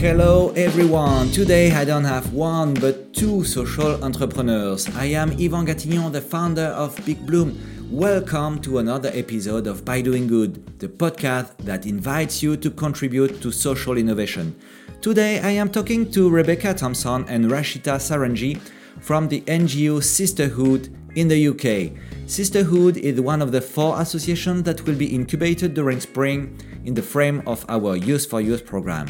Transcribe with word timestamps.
Hello 0.00 0.48
everyone! 0.56 1.30
Today 1.30 1.72
I 1.72 1.84
don't 1.84 2.04
have 2.04 2.32
one 2.32 2.72
but 2.72 3.12
two 3.12 3.44
social 3.44 4.02
entrepreneurs. 4.02 4.88
I 4.96 5.04
am 5.06 5.32
Yvan 5.32 5.66
Gatignon, 5.66 6.10
the 6.12 6.22
founder 6.22 6.68
of 6.68 6.96
Big 7.04 7.26
Bloom. 7.26 7.60
Welcome 7.90 8.62
to 8.62 8.78
another 8.78 9.10
episode 9.12 9.66
of 9.66 9.84
By 9.84 10.00
Doing 10.00 10.26
Good, 10.26 10.78
the 10.78 10.88
podcast 10.88 11.58
that 11.58 11.84
invites 11.84 12.42
you 12.42 12.56
to 12.56 12.70
contribute 12.70 13.42
to 13.42 13.52
social 13.52 13.98
innovation. 13.98 14.56
Today 15.02 15.38
I 15.40 15.50
am 15.50 15.68
talking 15.68 16.10
to 16.12 16.30
Rebecca 16.30 16.72
Thomson 16.72 17.26
and 17.28 17.50
Rachita 17.50 17.96
Sarangi 17.96 18.58
from 19.00 19.28
the 19.28 19.42
NGO 19.42 20.02
Sisterhood 20.02 20.97
in 21.14 21.28
the 21.28 21.48
UK. 21.48 21.92
Sisterhood 22.26 22.96
is 22.96 23.20
one 23.20 23.40
of 23.40 23.52
the 23.52 23.60
four 23.60 24.00
associations 24.00 24.62
that 24.64 24.84
will 24.86 24.94
be 24.94 25.14
incubated 25.14 25.74
during 25.74 26.00
spring 26.00 26.58
in 26.84 26.94
the 26.94 27.02
frame 27.02 27.42
of 27.46 27.64
our 27.68 27.96
Youth 27.96 28.26
for 28.26 28.40
Youth 28.40 28.66
program. 28.66 29.06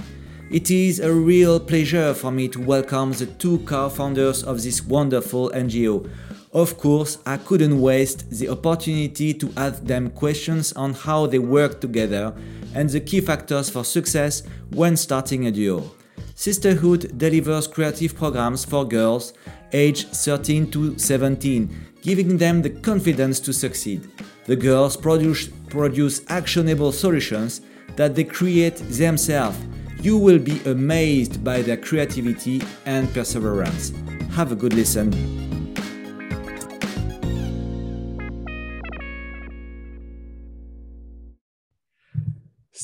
It 0.51 0.71
is 0.71 1.01
a 1.01 1.13
real 1.13 1.61
pleasure 1.61 2.15
for 2.15 2.31
me 2.31 2.49
to 2.49 2.61
welcome 2.61 3.13
the 3.13 3.27
two 3.27 3.59
co 3.67 3.89
founders 3.89 4.43
of 4.43 4.63
this 4.63 4.83
wonderful 4.83 5.51
NGO. 5.51 6.11
Of 6.53 6.79
course, 6.79 7.19
I 7.27 7.37
couldn't 7.37 7.81
waste 7.81 8.31
the 8.31 8.49
opportunity 8.49 9.35
to 9.35 9.53
ask 9.57 9.85
them 9.85 10.09
questions 10.11 10.73
on 10.73 10.95
how 10.95 11.27
they 11.27 11.39
work 11.39 11.81
together 11.83 12.35
and 12.75 12.89
the 12.89 13.01
key 13.01 13.21
factors 13.21 13.69
for 13.69 13.85
success 13.85 14.43
when 14.71 14.97
starting 14.97 15.47
a 15.47 15.51
duo. 15.51 15.98
Sisterhood 16.39 17.19
delivers 17.19 17.67
creative 17.67 18.15
programs 18.15 18.65
for 18.65 18.87
girls 18.87 19.33
aged 19.73 20.09
13 20.09 20.71
to 20.71 20.97
17, 20.97 21.69
giving 22.01 22.37
them 22.39 22.63
the 22.63 22.71
confidence 22.71 23.41
to 23.41 23.53
succeed. 23.53 24.09
The 24.45 24.55
girls 24.55 24.97
produce, 24.97 25.49
produce 25.69 26.23
actionable 26.29 26.93
solutions 26.93 27.61
that 27.97 28.15
they 28.15 28.23
create 28.23 28.77
themselves 28.77 29.59
you 30.01 30.17
will 30.17 30.39
be 30.39 30.61
amazed 30.65 31.43
by 31.43 31.61
their 31.61 31.77
creativity 31.77 32.63
and 32.87 33.13
perseverance. 33.13 33.93
Have 34.31 34.53
a 34.53 34.57
good 34.57 34.73
listen. 34.73 35.48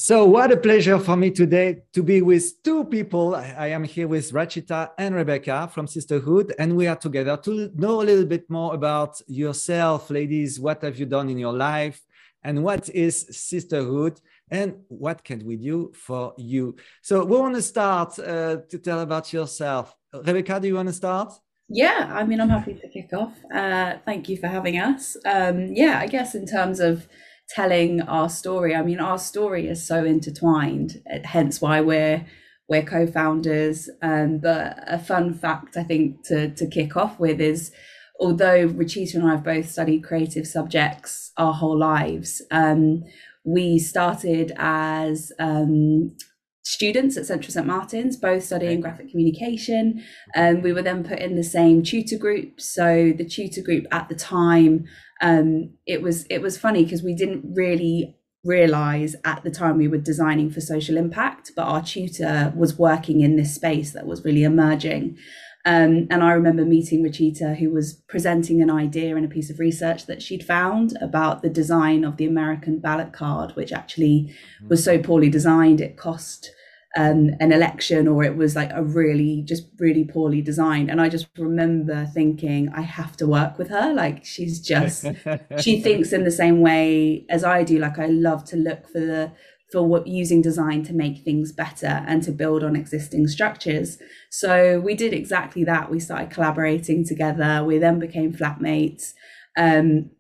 So, 0.05 0.27
what 0.27 0.53
a 0.53 0.59
pleasure 0.59 0.99
for 0.99 1.17
me 1.17 1.31
today 1.31 1.79
to 1.95 2.03
be 2.03 2.21
with 2.21 2.63
two 2.63 2.85
people. 2.85 3.35
I 3.35 3.69
am 3.69 3.85
here 3.85 4.07
with 4.07 4.35
Rachita 4.35 4.91
and 4.99 5.15
Rebecca 5.15 5.71
from 5.73 5.87
Sisterhood, 5.87 6.55
and 6.59 6.77
we 6.77 6.87
are 6.87 6.97
together 6.97 7.39
to 7.39 7.71
know 7.75 8.03
a 8.03 8.05
little 8.05 8.27
bit 8.27 8.51
more 8.51 8.75
about 8.75 9.19
yourself, 9.29 10.11
ladies. 10.11 10.61
What 10.61 10.83
have 10.83 10.99
you 10.99 11.07
done 11.07 11.31
in 11.31 11.39
your 11.39 11.55
life, 11.55 12.03
and 12.43 12.63
what 12.63 12.91
is 12.91 13.27
Sisterhood? 13.31 14.21
and 14.51 14.75
what 14.89 15.25
can 15.25 15.43
we 15.47 15.57
do 15.57 15.91
for 15.95 16.35
you? 16.37 16.77
So 17.01 17.25
we 17.25 17.39
want 17.39 17.55
to 17.55 17.63
start 17.63 18.19
uh, 18.19 18.59
to 18.69 18.79
tell 18.79 19.01
about 19.01 19.33
yourself. 19.33 19.97
Rebecca, 20.13 20.61
do 20.61 20.69
you 20.69 20.75
want 20.75 20.89
to 20.89 20.93
start? 20.93 21.33
Yeah, 21.71 22.11
I 22.13 22.25
mean, 22.25 22.43
I'm 22.43 22.51
happy 22.51 22.75
to 22.75 22.89
kick 22.89 23.15
off. 23.15 23.33
Uh, 23.53 23.95
thank 24.05 24.29
you 24.29 24.37
for 24.37 24.49
having 24.49 24.79
us. 24.79 25.17
Um, 25.25 25.73
yeah, 25.73 25.99
I 25.99 26.07
guess 26.09 26.35
in 26.35 26.45
terms 26.45 26.79
of 26.79 27.09
telling 27.49 28.03
our 28.03 28.29
story, 28.29 28.75
I 28.75 28.83
mean, 28.83 29.01
our 29.01 29.19
story 29.19 29.69
is 29.69 29.87
so 29.87 30.05
intertwined, 30.05 31.03
hence 31.25 31.61
why 31.61 31.81
we're 31.81 32.27
we're 32.69 32.83
co-founders. 32.83 33.91
Um, 34.01 34.39
but 34.39 34.83
a 34.87 34.99
fun 34.99 35.35
fact, 35.35 35.77
I 35.77 35.83
think, 35.83 36.25
to 36.27 36.51
to 36.55 36.67
kick 36.67 36.97
off 36.97 37.21
with 37.21 37.41
is, 37.41 37.73
although 38.21 38.67
Rachita 38.67 39.19
and 39.19 39.27
I 39.27 39.33
have 39.33 39.45
both 39.45 39.71
studied 39.71 40.05
creative 40.05 40.47
subjects 40.47 41.33
our 41.37 41.53
whole 41.53 41.79
lives, 41.79 42.43
um, 42.51 43.05
we 43.45 43.79
started 43.79 44.53
as 44.57 45.31
um, 45.39 46.17
students 46.65 47.17
at 47.19 47.27
Central 47.27 47.53
St 47.53 47.67
Martin's, 47.67 48.17
both 48.17 48.43
studying 48.43 48.81
graphic 48.81 49.11
communication. 49.11 50.03
Um, 50.35 50.63
we 50.63 50.73
were 50.73 50.83
then 50.83 51.05
put 51.05 51.19
in 51.19 51.37
the 51.37 51.45
same 51.45 51.83
tutor 51.83 52.17
group. 52.17 52.61
So 52.61 53.13
the 53.17 53.25
tutor 53.27 53.61
group 53.61 53.85
at 53.93 54.09
the 54.09 54.15
time, 54.15 54.87
um, 55.25 55.71
it 55.87 56.03
was 56.03 56.27
it 56.29 56.43
was 56.43 56.59
funny 56.59 56.85
because 56.85 57.03
we 57.03 57.15
didn't 57.15 57.45
really 57.55 58.15
realize 58.45 59.17
at 59.25 59.43
the 59.43 59.51
time 59.51 59.79
we 59.79 59.89
were 59.89 59.97
designing 59.97 60.51
for 60.51 60.61
social 60.61 60.99
impact, 60.99 61.53
but 61.57 61.63
our 61.63 61.83
tutor 61.83 62.53
was 62.55 62.79
working 62.79 63.23
in 63.23 63.37
this 63.37 63.55
space 63.55 63.93
that 63.93 64.07
was 64.07 64.23
really 64.23 64.45
emerging. 64.45 65.17
Um, 65.65 66.09
and 66.11 66.23
I 66.23 66.33
remember 66.33 66.67
meeting 66.67 67.03
Rachita, 67.03 67.55
who 67.55 67.71
was 67.71 67.95
presenting 68.07 68.61
an 68.61 68.71
idea 68.71 69.17
and 69.17 69.25
a 69.25 69.29
piece 69.29 69.49
of 69.49 69.59
research 69.59 70.05
that 70.05 70.21
she'd 70.21 70.45
found 70.45 70.95
about 71.01 71.41
the 71.41 71.49
design 71.49 72.05
of 72.05 72.19
the 72.19 72.27
American 72.27 72.79
ballot 72.79 73.15
card, 73.15 73.57
which 73.57 73.73
actually 73.73 74.37
was 74.69 74.85
so 74.85 74.99
poorly 74.99 75.31
designed 75.31 75.81
it 75.81 75.97
cost 75.97 76.51
um, 76.97 77.31
an 77.41 77.53
election, 77.53 78.07
or 78.07 78.23
it 78.23 78.37
was 78.37 78.55
like 78.55 78.71
a 78.73 78.83
really, 78.83 79.43
just 79.43 79.67
really 79.79 80.05
poorly 80.05 80.41
designed. 80.41 80.91
And 80.91 81.01
I 81.01 81.09
just 81.09 81.27
remember 81.37 82.07
thinking, 82.07 82.69
I 82.75 82.83
have 82.83 83.17
to 83.17 83.27
work 83.27 83.59
with 83.59 83.69
her. 83.69 83.93
Like 83.93 84.25
she's 84.25 84.61
just, 84.61 85.07
she 85.59 85.81
thinks 85.81 86.13
in 86.13 86.25
the 86.25 86.31
same 86.31 86.61
way 86.61 87.27
as 87.29 87.43
I 87.43 87.65
do. 87.65 87.79
Like 87.79 87.99
I 87.99 88.07
love 88.07 88.45
to 88.47 88.57
look 88.57 88.89
for 88.89 89.01
the 89.01 89.33
for 89.73 89.83
what 89.83 90.07
using 90.07 90.41
design 90.41 90.85
to 90.85 90.93
make 90.93 91.25
things 91.25 91.51
better 91.51 92.05
and 92.07 92.23
to 92.23 92.31
build 92.31 92.63
on 92.63 92.77
existing 92.77 93.27
structures. 93.27 93.99
So 94.31 94.79
we 94.79 94.95
did 94.95 95.13
exactly 95.13 95.65
that. 95.65 95.91
We 95.91 95.99
started 95.99 96.31
collaborating 96.31 97.05
together. 97.05 97.65
We 97.65 97.79
then 97.79 97.99
became 97.99 98.33
flatmates. 98.33 99.15
Um, 99.57 100.11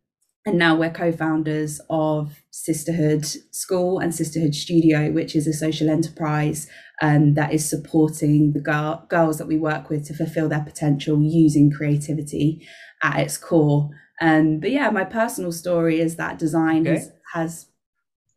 and 0.46 0.58
now 0.58 0.76
we're 0.76 0.90
co-founders 0.90 1.80
of 1.88 2.42
Sisterhood 2.50 3.24
School 3.24 3.98
and 3.98 4.14
Sisterhood 4.14 4.54
Studio, 4.54 5.10
which 5.10 5.34
is 5.34 5.46
a 5.46 5.54
social 5.54 5.88
enterprise 5.88 6.68
um, 7.00 7.34
that 7.34 7.52
is 7.52 7.68
supporting 7.68 8.52
the 8.52 8.60
girl, 8.60 9.06
girls 9.08 9.38
that 9.38 9.46
we 9.46 9.56
work 9.56 9.88
with 9.88 10.06
to 10.06 10.14
fulfill 10.14 10.48
their 10.48 10.62
potential 10.62 11.22
using 11.22 11.70
creativity 11.70 12.66
at 13.02 13.20
its 13.20 13.38
core. 13.38 13.88
Um, 14.20 14.60
but 14.60 14.70
yeah, 14.70 14.90
my 14.90 15.04
personal 15.04 15.50
story 15.50 15.98
is 15.98 16.16
that 16.16 16.38
design 16.38 16.86
okay. 16.86 17.00
has, 17.00 17.12
has 17.32 17.66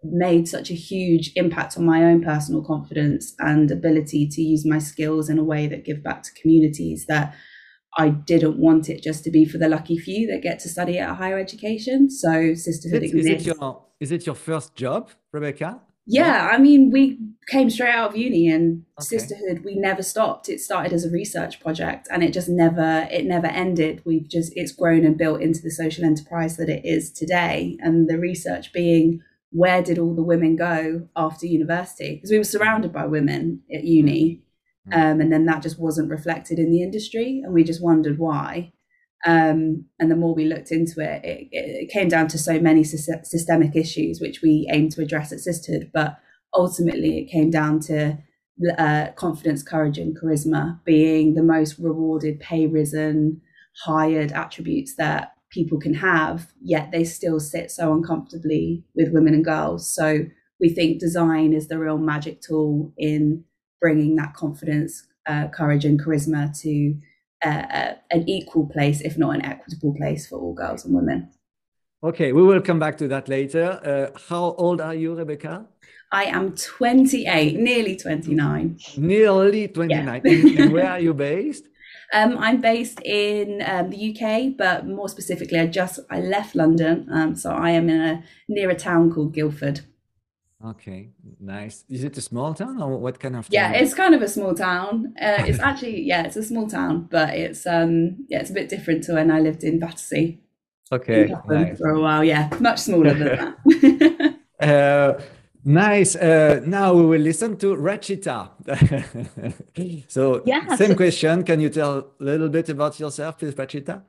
made 0.01 0.47
such 0.47 0.71
a 0.71 0.75
huge 0.75 1.33
impact 1.35 1.77
on 1.77 1.85
my 1.85 2.03
own 2.03 2.23
personal 2.23 2.63
confidence 2.63 3.33
and 3.39 3.69
ability 3.69 4.29
to 4.29 4.41
use 4.41 4.65
my 4.65 4.79
skills 4.79 5.29
in 5.29 5.37
a 5.37 5.43
way 5.43 5.67
that 5.67 5.85
give 5.85 6.03
back 6.03 6.23
to 6.23 6.41
communities 6.41 7.05
that 7.07 7.35
I 7.97 8.09
didn't 8.09 8.57
want 8.57 8.89
it 8.89 9.01
just 9.01 9.23
to 9.23 9.31
be 9.31 9.45
for 9.45 9.57
the 9.57 9.69
lucky 9.69 9.97
few 9.97 10.27
that 10.27 10.41
get 10.41 10.59
to 10.59 10.69
study 10.69 10.99
at 10.99 11.09
a 11.09 11.15
higher 11.15 11.39
education. 11.39 12.09
So 12.09 12.53
sisterhood 12.53 13.03
is 13.03 13.13
it, 13.13 13.17
is 13.17 13.25
it 13.25 13.45
your 13.45 13.83
is 13.99 14.11
it 14.11 14.25
your 14.25 14.35
first 14.35 14.75
job, 14.75 15.09
Rebecca? 15.31 15.81
Yeah, 16.09 16.49
I 16.49 16.57
mean, 16.57 16.89
we 16.89 17.19
came 17.49 17.69
straight 17.69 17.93
out 17.93 18.11
of 18.11 18.17
uni 18.17 18.47
and 18.47 18.85
okay. 18.97 19.17
sisterhood. 19.17 19.65
We 19.65 19.75
never 19.75 20.01
stopped. 20.01 20.47
It 20.47 20.61
started 20.61 20.93
as 20.93 21.03
a 21.03 21.09
research 21.09 21.59
project, 21.59 22.07
and 22.09 22.23
it 22.23 22.31
just 22.31 22.47
never 22.47 23.07
it 23.11 23.25
never 23.25 23.47
ended. 23.47 24.03
We've 24.05 24.27
just 24.27 24.53
it's 24.55 24.71
grown 24.71 25.03
and 25.05 25.17
built 25.17 25.41
into 25.41 25.61
the 25.61 25.71
social 25.71 26.05
enterprise 26.05 26.55
that 26.57 26.69
it 26.69 26.85
is 26.85 27.11
today. 27.11 27.77
And 27.81 28.09
the 28.09 28.17
research 28.17 28.71
being 28.71 29.21
where 29.51 29.81
did 29.81 29.97
all 29.97 30.15
the 30.15 30.23
women 30.23 30.55
go 30.55 31.09
after 31.15 31.45
university? 31.45 32.15
Because 32.15 32.31
we 32.31 32.37
were 32.37 32.43
surrounded 32.43 32.93
by 32.93 33.05
women 33.05 33.61
at 33.73 33.83
uni, 33.83 34.35
mm. 34.35 34.41
Um, 34.91 35.21
and 35.21 35.31
then 35.31 35.45
that 35.45 35.63
just 35.63 35.79
wasn't 35.79 36.09
reflected 36.09 36.59
in 36.59 36.71
the 36.71 36.81
industry, 36.81 37.41
and 37.43 37.53
we 37.53 37.63
just 37.63 37.83
wondered 37.83 38.17
why. 38.17 38.71
Um, 39.25 39.85
and 39.99 40.11
the 40.11 40.15
more 40.15 40.35
we 40.35 40.45
looked 40.45 40.71
into 40.71 41.01
it, 41.01 41.25
it, 41.25 41.47
it 41.51 41.89
came 41.91 42.07
down 42.07 42.27
to 42.29 42.37
so 42.37 42.59
many 42.59 42.83
sy- 42.83 43.23
systemic 43.23 43.75
issues 43.75 44.21
which 44.21 44.41
we 44.41 44.67
aim 44.71 44.89
to 44.89 45.01
address 45.01 45.31
at 45.31 45.39
Sisterhood. 45.39 45.91
But 45.93 46.19
ultimately, 46.53 47.17
it 47.17 47.31
came 47.31 47.49
down 47.49 47.79
to 47.81 48.17
uh, 48.77 49.07
confidence, 49.15 49.63
courage, 49.63 49.97
and 49.97 50.17
charisma 50.19 50.79
being 50.83 51.33
the 51.33 51.43
most 51.43 51.77
rewarded, 51.79 52.39
pay 52.39 52.67
risen, 52.67 53.41
hired 53.85 54.31
attributes 54.31 54.95
that 54.95 55.33
people 55.49 55.79
can 55.79 55.93
have, 55.93 56.51
yet 56.61 56.91
they 56.91 57.03
still 57.03 57.39
sit 57.39 57.71
so 57.71 57.93
uncomfortably 57.93 58.83
with 58.95 59.13
women 59.13 59.33
and 59.33 59.45
girls. 59.45 59.93
So 59.93 60.25
we 60.59 60.69
think 60.69 60.99
design 60.99 61.53
is 61.53 61.67
the 61.67 61.79
real 61.79 61.97
magic 61.97 62.41
tool 62.41 62.93
in 62.97 63.43
bringing 63.81 64.15
that 64.15 64.33
confidence, 64.33 65.07
uh, 65.27 65.47
courage, 65.49 65.85
and 65.85 66.01
charisma 66.01 66.59
to 66.61 66.95
uh, 67.45 67.49
uh, 67.49 67.93
an 68.11 68.27
equal 68.27 68.65
place, 68.67 69.01
if 69.01 69.17
not 69.17 69.35
an 69.35 69.45
equitable 69.45 69.93
place 69.95 70.27
for 70.27 70.39
all 70.39 70.53
girls 70.53 70.85
and 70.85 70.95
women. 70.95 71.29
Okay, 72.03 72.31
we 72.31 72.43
will 72.43 72.61
come 72.61 72.79
back 72.79 72.97
to 72.99 73.07
that 73.07 73.27
later. 73.27 73.79
Uh, 73.83 74.19
how 74.29 74.53
old 74.57 74.81
are 74.81 74.93
you, 74.93 75.15
Rebecca? 75.15 75.65
I 76.11 76.25
am 76.25 76.55
28, 76.55 77.59
nearly 77.59 77.95
29. 77.95 78.79
Nearly 78.97 79.67
29. 79.67 80.21
Yeah. 80.25 80.63
and 80.63 80.73
where 80.73 80.89
are 80.89 80.99
you 80.99 81.13
based? 81.13 81.65
Um, 82.13 82.37
I'm 82.37 82.61
based 82.61 83.01
in 83.03 83.61
um, 83.65 83.89
the 83.89 84.15
UK, 84.15 84.57
but 84.57 84.87
more 84.87 85.09
specifically, 85.09 85.59
I 85.59 85.67
just 85.67 85.99
I 86.09 86.21
left 86.21 86.55
London, 86.55 87.07
um, 87.11 87.35
so 87.35 87.51
I 87.51 87.71
am 87.71 87.89
in 87.89 87.99
a 87.99 88.23
near 88.47 88.69
a 88.69 88.75
town 88.75 89.11
called 89.11 89.33
Guildford. 89.33 89.81
Okay, 90.65 91.09
nice. 91.39 91.85
Is 91.87 92.03
it 92.03 92.17
a 92.17 92.21
small 92.21 92.53
town 92.55 92.81
or 92.81 92.97
what 92.97 93.19
kind 93.19 93.35
of? 93.35 93.45
Town? 93.45 93.51
Yeah, 93.51 93.71
it's 93.73 93.93
kind 93.93 94.15
of 94.15 94.23
a 94.23 94.27
small 94.27 94.55
town. 94.55 95.13
Uh, 95.21 95.43
it's 95.45 95.59
actually 95.59 96.01
yeah, 96.11 96.23
it's 96.23 96.35
a 96.35 96.43
small 96.43 96.67
town, 96.67 97.07
but 97.11 97.35
it's 97.35 97.67
um 97.67 98.25
yeah, 98.27 98.39
it's 98.39 98.49
a 98.49 98.53
bit 98.53 98.67
different 98.67 99.03
to 99.03 99.13
when 99.13 99.29
I 99.29 99.39
lived 99.39 99.63
in 99.63 99.79
Battersea. 99.79 100.39
Okay, 100.91 101.31
nice. 101.47 101.77
for 101.77 101.89
a 101.89 101.99
while. 101.99 102.23
Yeah, 102.23 102.49
much 102.59 102.79
smaller 102.79 103.13
than 103.13 103.27
that. 103.65 104.33
Uh, 104.59 105.21
nice. 105.63 106.15
Uh, 106.15 106.59
now 106.65 106.91
we 106.91 107.05
will 107.05 107.21
listen 107.21 107.55
to 107.57 107.75
Rachita. 107.75 108.49
so, 110.07 110.41
yeah, 110.47 110.75
same 110.75 110.95
question. 110.95 111.43
Can 111.43 111.59
you 111.59 111.69
tell 111.69 111.97
a 112.19 112.23
little 112.23 112.49
bit 112.49 112.67
about 112.69 112.99
yourself, 112.99 113.37
please, 113.37 113.53
Rachita? 113.53 114.01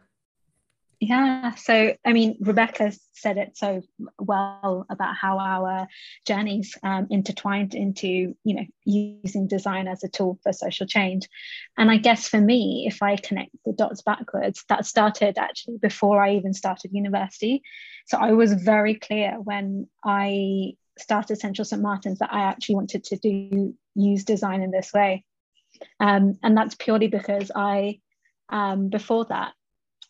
Yeah, 1.01 1.55
so 1.55 1.95
I 2.05 2.13
mean, 2.13 2.39
Rebecca 2.41 2.93
said 3.13 3.39
it 3.39 3.57
so 3.57 3.83
well 4.19 4.85
about 4.91 5.15
how 5.15 5.39
our 5.39 5.87
journeys 6.27 6.77
um, 6.83 7.07
intertwined 7.09 7.77
into, 7.77 8.35
you 8.43 8.55
know, 8.57 8.65
using 8.85 9.47
design 9.47 9.87
as 9.87 10.03
a 10.03 10.09
tool 10.09 10.41
for 10.43 10.53
social 10.53 10.87
change. 10.89 11.29
And 11.77 11.89
I 11.89 11.99
guess 11.99 12.27
for 12.27 12.41
me, 12.41 12.87
if 12.89 13.01
I 13.01 13.15
connect 13.15 13.51
the 13.65 13.73
dots 13.73 14.03
backwards, 14.03 14.65
that 14.69 14.87
started 14.87 15.39
actually 15.39 15.79
before 15.79 16.21
I 16.21 16.35
even 16.35 16.53
started 16.53 16.91
university. 16.93 17.63
So 18.07 18.19
I 18.19 18.33
was 18.33 18.53
very 18.55 18.97
clear 18.97 19.37
when 19.41 19.87
I 20.05 20.73
started 20.99 21.39
Central 21.39 21.65
St. 21.65 21.81
Martin's 21.81 22.19
that 22.19 22.33
I 22.33 22.41
actually 22.41 22.75
wanted 22.75 23.05
to 23.05 23.17
do 23.17 23.75
use 23.95 24.25
design 24.25 24.63
in 24.63 24.73
this 24.73 24.93
way. 24.93 25.25
Um, 26.01 26.39
and 26.43 26.57
that's 26.57 26.75
purely 26.75 27.07
because 27.07 27.53
I, 27.55 28.01
um, 28.49 28.89
before 28.89 29.27
that, 29.27 29.53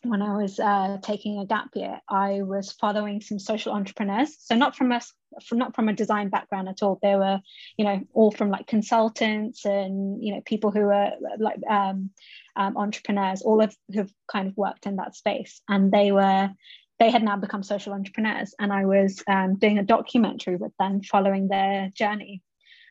when 0.02 0.22
I 0.22 0.36
was 0.36 0.60
uh, 0.60 0.98
taking 1.02 1.38
a 1.38 1.46
gap 1.46 1.70
year, 1.74 2.00
I 2.08 2.42
was 2.42 2.72
following 2.72 3.20
some 3.20 3.38
social 3.38 3.72
entrepreneurs. 3.72 4.36
So 4.38 4.54
not 4.54 4.76
from 4.76 4.92
us, 4.92 5.12
from 5.44 5.58
not 5.58 5.74
from 5.74 5.88
a 5.88 5.92
design 5.92 6.28
background 6.28 6.68
at 6.68 6.82
all. 6.82 6.98
They 7.02 7.16
were, 7.16 7.40
you 7.76 7.84
know, 7.84 8.00
all 8.12 8.30
from 8.30 8.50
like 8.50 8.66
consultants 8.66 9.64
and 9.64 10.22
you 10.22 10.34
know 10.34 10.40
people 10.44 10.70
who 10.70 10.88
are 10.88 11.12
like 11.38 11.58
um, 11.68 12.10
um, 12.56 12.76
entrepreneurs, 12.76 13.42
all 13.42 13.60
of 13.60 13.74
who've 13.92 14.12
kind 14.30 14.48
of 14.48 14.56
worked 14.56 14.86
in 14.86 14.96
that 14.96 15.16
space, 15.16 15.60
and 15.68 15.92
they 15.92 16.12
were. 16.12 16.50
They 17.00 17.10
had 17.10 17.22
now 17.22 17.36
become 17.36 17.62
social 17.62 17.92
entrepreneurs, 17.92 18.56
and 18.58 18.72
I 18.72 18.84
was 18.84 19.22
um, 19.28 19.54
doing 19.54 19.78
a 19.78 19.84
documentary 19.84 20.56
with 20.56 20.72
them, 20.80 21.00
following 21.00 21.46
their 21.46 21.90
journey. 21.94 22.42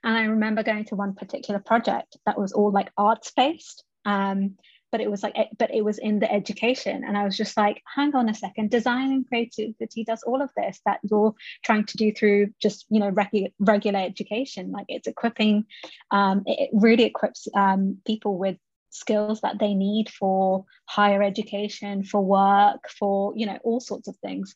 And 0.01 0.15
I 0.15 0.24
remember 0.25 0.63
going 0.63 0.86
to 0.86 0.95
one 0.95 1.13
particular 1.13 1.59
project 1.59 2.15
that 2.25 2.39
was 2.39 2.54
all 2.54 2.71
like 2.71 2.89
arts 2.98 3.33
based, 3.36 3.83
um, 4.06 4.56
but 4.91 5.01
it 5.01 5.09
was 5.09 5.23
like 5.23 5.35
but 5.57 5.73
it 5.73 5.83
was 5.83 5.97
in 5.97 6.19
the 6.19 6.31
education. 6.31 7.03
And 7.05 7.17
i 7.17 7.23
was 7.23 7.37
just 7.37 7.57
like 7.57 7.81
hang 7.95 8.15
on 8.15 8.29
a 8.29 8.33
second 8.33 8.69
design 8.71 9.11
and 9.11 9.27
creativity 9.27 10.03
does 10.03 10.23
all 10.23 10.41
of 10.41 10.49
this 10.55 10.79
that 10.85 10.99
you're 11.03 11.33
trying 11.63 11.85
to 11.85 11.97
do 11.97 12.11
through 12.13 12.53
just 12.61 12.85
you 12.89 12.99
know 12.99 13.11
regu- 13.11 13.53
regular 13.59 13.99
education. 13.99 14.71
Like 14.71 14.85
it's 14.89 15.07
equipping 15.07 15.65
um, 16.11 16.43
it 16.45 16.69
really 16.73 17.03
equips 17.03 17.47
um, 17.55 17.97
people 18.05 18.37
with 18.37 18.57
skills 18.89 19.41
that 19.41 19.59
they 19.59 19.73
need 19.73 20.09
for 20.09 20.65
higher 20.85 21.21
education 21.21 22.03
for 22.03 22.23
work 22.23 22.89
for 22.89 23.33
you 23.35 23.45
know 23.45 23.59
all 23.63 23.79
sorts 23.79 24.07
of 24.07 24.15
things. 24.17 24.55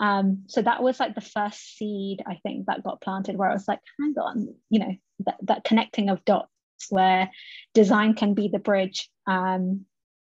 Um, 0.00 0.44
so 0.46 0.62
that 0.62 0.80
was 0.80 1.00
like 1.00 1.16
the 1.16 1.20
first 1.20 1.76
seed 1.76 2.22
i 2.24 2.36
think 2.44 2.66
that 2.66 2.84
got 2.84 3.00
planted 3.00 3.36
where 3.36 3.50
i 3.50 3.52
was 3.52 3.66
like 3.66 3.80
hang 3.98 4.14
on 4.16 4.54
you 4.70 4.78
know 4.78 4.94
that, 5.26 5.38
that 5.42 5.64
connecting 5.64 6.08
of 6.08 6.24
dots 6.24 6.52
where 6.88 7.30
design 7.74 8.14
can 8.14 8.34
be 8.34 8.48
the 8.48 8.58
bridge 8.58 9.08
um, 9.26 9.84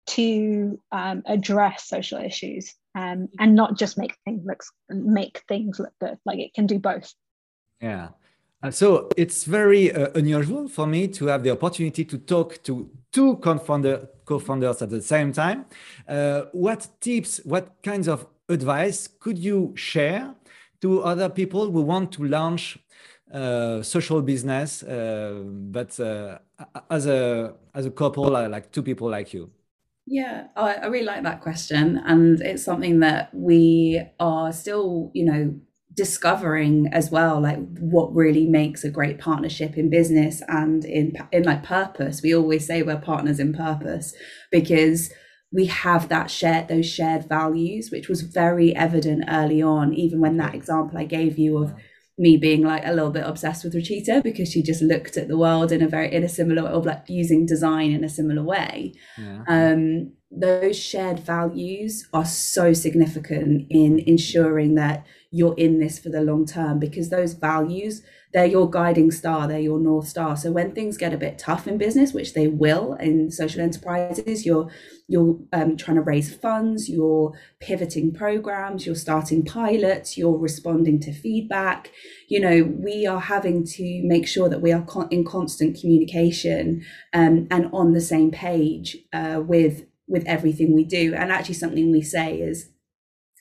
to 0.07 0.79
um, 0.91 1.23
address 1.25 1.87
social 1.87 2.19
issues 2.19 2.73
um, 2.95 3.27
and 3.39 3.55
not 3.55 3.77
just 3.77 3.97
make 3.97 4.15
things 4.25 4.43
look 4.45 4.63
make 4.89 5.43
things 5.47 5.79
look 5.79 5.93
good. 5.99 6.17
Like 6.25 6.39
it 6.39 6.53
can 6.53 6.65
do 6.65 6.79
both. 6.79 7.13
Yeah. 7.81 8.09
Uh, 8.63 8.71
so 8.71 9.09
it's 9.15 9.43
very 9.43 9.93
uh, 9.93 10.09
unusual 10.15 10.67
for 10.67 10.87
me 10.87 11.07
to 11.07 11.27
have 11.27 11.43
the 11.43 11.51
opportunity 11.51 12.03
to 12.05 12.17
talk 12.17 12.63
to 12.63 12.89
two 13.11 13.35
co-founder, 13.37 14.09
co-founders 14.25 14.81
at 14.81 14.89
the 14.89 15.01
same 15.01 15.31
time. 15.31 15.65
Uh, 16.07 16.43
what 16.53 16.87
tips, 16.99 17.39
what 17.43 17.75
kinds 17.83 18.07
of 18.07 18.25
advice 18.49 19.07
could 19.19 19.37
you 19.37 19.73
share 19.75 20.33
to 20.81 21.01
other 21.03 21.29
people 21.29 21.71
who 21.71 21.81
want 21.81 22.11
to 22.13 22.23
launch 22.23 22.79
uh, 23.31 23.81
social 23.81 24.21
business, 24.21 24.83
uh, 24.83 25.41
but 25.45 25.99
uh, 25.99 26.39
as 26.89 27.05
a 27.05 27.55
as 27.73 27.85
a 27.85 27.91
couple, 27.91 28.29
like 28.29 28.71
two 28.71 28.83
people 28.83 29.09
like 29.09 29.33
you? 29.33 29.51
Yeah, 30.05 30.47
I, 30.55 30.75
I 30.75 30.85
really 30.87 31.05
like 31.05 31.23
that 31.23 31.41
question, 31.41 32.01
and 32.05 32.41
it's 32.41 32.63
something 32.63 32.99
that 33.01 33.33
we 33.33 34.01
are 34.19 34.53
still, 34.53 35.11
you 35.13 35.25
know, 35.25 35.59
discovering 35.93 36.87
as 36.93 37.09
well 37.09 37.41
like 37.41 37.57
what 37.79 38.13
really 38.13 38.45
makes 38.45 38.83
a 38.83 38.89
great 38.89 39.17
partnership 39.17 39.77
in 39.77 39.89
business 39.89 40.43
and 40.47 40.85
in 40.85 41.13
in 41.31 41.43
like 41.43 41.63
purpose. 41.63 42.21
We 42.21 42.35
always 42.35 42.65
say 42.65 42.83
we're 42.83 42.97
partners 42.97 43.39
in 43.39 43.53
purpose 43.53 44.13
because 44.51 45.11
we 45.51 45.65
have 45.65 46.09
that 46.09 46.29
shared 46.29 46.67
those 46.67 46.85
shared 46.85 47.27
values 47.27 47.89
which 47.89 48.09
was 48.09 48.21
very 48.21 48.75
evident 48.75 49.23
early 49.29 49.61
on 49.61 49.93
even 49.93 50.19
when 50.19 50.37
that 50.37 50.53
example 50.53 50.97
i 50.97 51.05
gave 51.05 51.37
you 51.37 51.57
of 51.57 51.73
me 52.17 52.35
being 52.35 52.63
like 52.63 52.83
a 52.85 52.93
little 52.93 53.11
bit 53.11 53.25
obsessed 53.25 53.63
with 53.63 53.75
Rachita 53.75 54.21
because 54.23 54.51
she 54.51 54.63
just 54.63 54.81
looked 54.81 55.17
at 55.17 55.27
the 55.27 55.37
world 55.37 55.71
in 55.71 55.81
a 55.81 55.87
very 55.87 56.13
in 56.13 56.23
a 56.23 56.29
similar 56.29 56.63
way, 56.63 56.71
of 56.71 56.85
like 56.85 57.03
using 57.07 57.45
design 57.45 57.91
in 57.91 58.03
a 58.03 58.09
similar 58.09 58.43
way. 58.43 58.93
Yeah. 59.17 59.43
Um, 59.47 60.13
those 60.29 60.77
shared 60.77 61.19
values 61.19 62.07
are 62.13 62.25
so 62.25 62.73
significant 62.73 63.67
in 63.69 63.99
ensuring 63.99 64.75
that 64.75 65.05
you're 65.31 65.55
in 65.57 65.79
this 65.79 65.99
for 65.99 66.09
the 66.09 66.21
long 66.21 66.45
term 66.45 66.79
because 66.79 67.09
those 67.09 67.33
values 67.33 68.01
they're 68.37 68.45
your 68.45 68.69
guiding 68.69 69.09
star 69.09 69.47
they're 69.47 69.59
your 69.59 69.79
north 69.79 70.07
star. 70.07 70.37
So 70.37 70.51
when 70.51 70.73
things 70.73 70.95
get 70.95 71.11
a 71.11 71.17
bit 71.17 71.39
tough 71.39 71.67
in 71.67 71.79
business 71.79 72.13
which 72.13 72.35
they 72.35 72.47
will 72.47 72.93
in 72.93 73.31
social 73.31 73.61
enterprises 73.61 74.45
you're 74.45 74.69
you're 75.07 75.39
um, 75.53 75.75
trying 75.75 75.95
to 75.95 76.03
raise 76.03 76.35
funds 76.35 76.87
you're 76.87 77.33
pivoting 77.59 78.13
programs 78.13 78.85
you're 78.85 78.95
starting 78.95 79.43
pilots 79.43 80.17
you're 80.17 80.37
responding 80.37 80.99
to 80.99 81.11
feedback. 81.11 81.91
You 82.29 82.39
know 82.39 82.63
we 82.63 83.07
are 83.07 83.21
having 83.21 83.65
to 83.77 84.01
make 84.03 84.27
sure 84.27 84.49
that 84.49 84.61
we 84.61 84.71
are 84.71 84.83
con- 84.83 85.07
in 85.09 85.25
constant 85.25 85.79
communication 85.79 86.85
um, 87.13 87.47
and 87.49 87.69
on 87.73 87.93
the 87.93 88.01
same 88.01 88.29
page 88.29 88.97
uh, 89.13 89.41
with 89.43 89.85
with 90.07 90.23
everything 90.25 90.75
we 90.75 90.85
do. 90.85 91.13
And 91.15 91.31
actually 91.31 91.55
something 91.55 91.91
we 91.91 92.01
say 92.01 92.39
is 92.39 92.69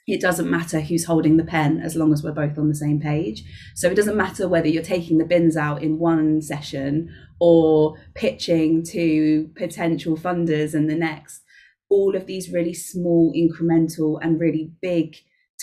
it 0.06 0.20
doesn't 0.20 0.50
matter 0.50 0.80
who's 0.80 1.04
holding 1.04 1.36
the 1.36 1.44
pen 1.44 1.80
as 1.80 1.96
long 1.96 2.12
as 2.12 2.22
we're 2.22 2.32
both 2.32 2.56
on 2.58 2.68
the 2.68 2.74
same 2.74 3.00
page. 3.00 3.42
So 3.74 3.90
it 3.90 3.96
doesn't 3.96 4.16
matter 4.16 4.48
whether 4.48 4.68
you're 4.68 4.82
taking 4.82 5.18
the 5.18 5.24
bins 5.24 5.56
out 5.56 5.82
in 5.82 5.98
one 5.98 6.40
session 6.42 7.12
or 7.40 7.96
pitching 8.14 8.84
to 8.84 9.50
potential 9.56 10.16
funders 10.16 10.74
in 10.74 10.86
the 10.86 10.94
next. 10.94 11.42
All 11.90 12.14
of 12.14 12.26
these 12.26 12.52
really 12.52 12.74
small, 12.74 13.32
incremental, 13.32 14.18
and 14.22 14.40
really 14.40 14.70
big 14.80 15.16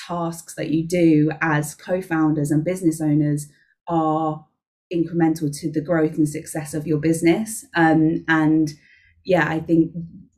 tasks 0.07 0.55
that 0.55 0.71
you 0.71 0.85
do 0.85 1.31
as 1.41 1.75
co 1.75 2.01
founders 2.01 2.51
and 2.51 2.65
business 2.65 2.99
owners 2.99 3.47
are 3.87 4.45
incremental 4.93 5.55
to 5.59 5.71
the 5.71 5.81
growth 5.81 6.17
and 6.17 6.27
success 6.27 6.73
of 6.73 6.85
your 6.85 7.00
business. 7.00 7.65
Um, 7.75 8.25
and 8.27 8.71
yeah, 9.25 9.47
I 9.50 9.59
think 9.59 9.91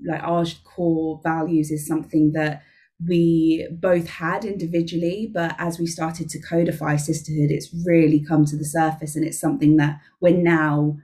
like 0.07 0.21
our 0.21 0.45
core 0.63 1.19
values 1.23 1.71
is 1.71 1.87
something 1.87 2.33
that 2.33 2.61
we 3.03 3.67
both 3.71 4.07
had 4.07 4.45
individually, 4.45 5.29
but 5.33 5.55
as 5.57 5.79
we 5.79 5.85
started 5.85 6.29
to 6.29 6.41
codify 6.41 6.95
sisterhood, 6.95 7.51
it's 7.51 7.73
really 7.85 8.23
come 8.23 8.45
to 8.45 8.57
the 8.57 8.65
surface. 8.65 9.15
And 9.15 9.25
it's 9.25 9.39
something 9.39 9.75
that 9.77 9.99
we're 10.21 10.37
now 10.37 10.97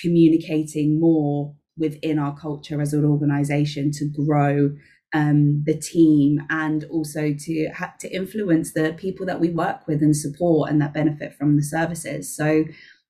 communicating 0.00 0.98
more 0.98 1.54
within 1.76 2.18
our 2.18 2.36
culture 2.36 2.80
as 2.80 2.92
an 2.92 3.04
organization 3.04 3.90
to 3.92 4.06
grow 4.06 4.70
um, 5.12 5.62
the 5.66 5.76
team 5.76 6.40
and 6.50 6.84
also 6.84 7.34
to 7.36 7.68
ha- 7.74 7.94
to 8.00 8.12
influence 8.14 8.72
the 8.72 8.94
people 8.96 9.26
that 9.26 9.40
we 9.40 9.50
work 9.50 9.86
with 9.86 10.02
and 10.02 10.16
support 10.16 10.70
and 10.70 10.80
that 10.80 10.94
benefit 10.94 11.34
from 11.34 11.56
the 11.56 11.62
services. 11.62 12.34
So 12.34 12.64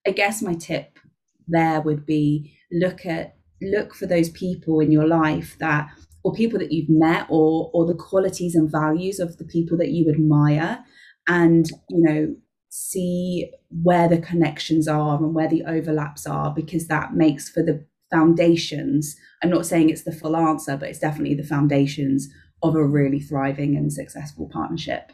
I 0.06 0.10
guess 0.10 0.40
my 0.40 0.54
tip 0.54 0.98
there 1.48 1.80
would 1.80 2.06
be 2.06 2.56
look 2.72 3.04
at 3.04 3.36
look 3.60 3.94
for 3.94 4.06
those 4.06 4.30
people 4.30 4.80
in 4.80 4.90
your 4.90 5.06
life 5.06 5.56
that 5.58 5.90
or 6.22 6.34
people 6.34 6.58
that 6.58 6.72
you've 6.72 6.88
met 6.88 7.26
or 7.28 7.70
or 7.72 7.86
the 7.86 7.94
qualities 7.94 8.54
and 8.54 8.70
values 8.70 9.20
of 9.20 9.38
the 9.38 9.44
people 9.44 9.76
that 9.78 9.90
you 9.90 10.10
admire 10.10 10.84
and 11.28 11.70
you 11.88 12.02
know 12.02 12.34
see 12.68 13.50
where 13.82 14.08
the 14.08 14.18
connections 14.18 14.86
are 14.86 15.16
and 15.16 15.34
where 15.34 15.48
the 15.48 15.64
overlaps 15.64 16.26
are 16.26 16.54
because 16.54 16.86
that 16.86 17.14
makes 17.14 17.48
for 17.48 17.62
the 17.62 17.84
foundations. 18.12 19.16
I'm 19.42 19.50
not 19.50 19.66
saying 19.66 19.90
it's 19.90 20.04
the 20.04 20.12
full 20.12 20.36
answer 20.36 20.76
but 20.76 20.88
it's 20.88 20.98
definitely 20.98 21.34
the 21.34 21.44
foundations 21.44 22.28
of 22.62 22.74
a 22.74 22.84
really 22.84 23.20
thriving 23.20 23.76
and 23.76 23.92
successful 23.92 24.48
partnership. 24.52 25.12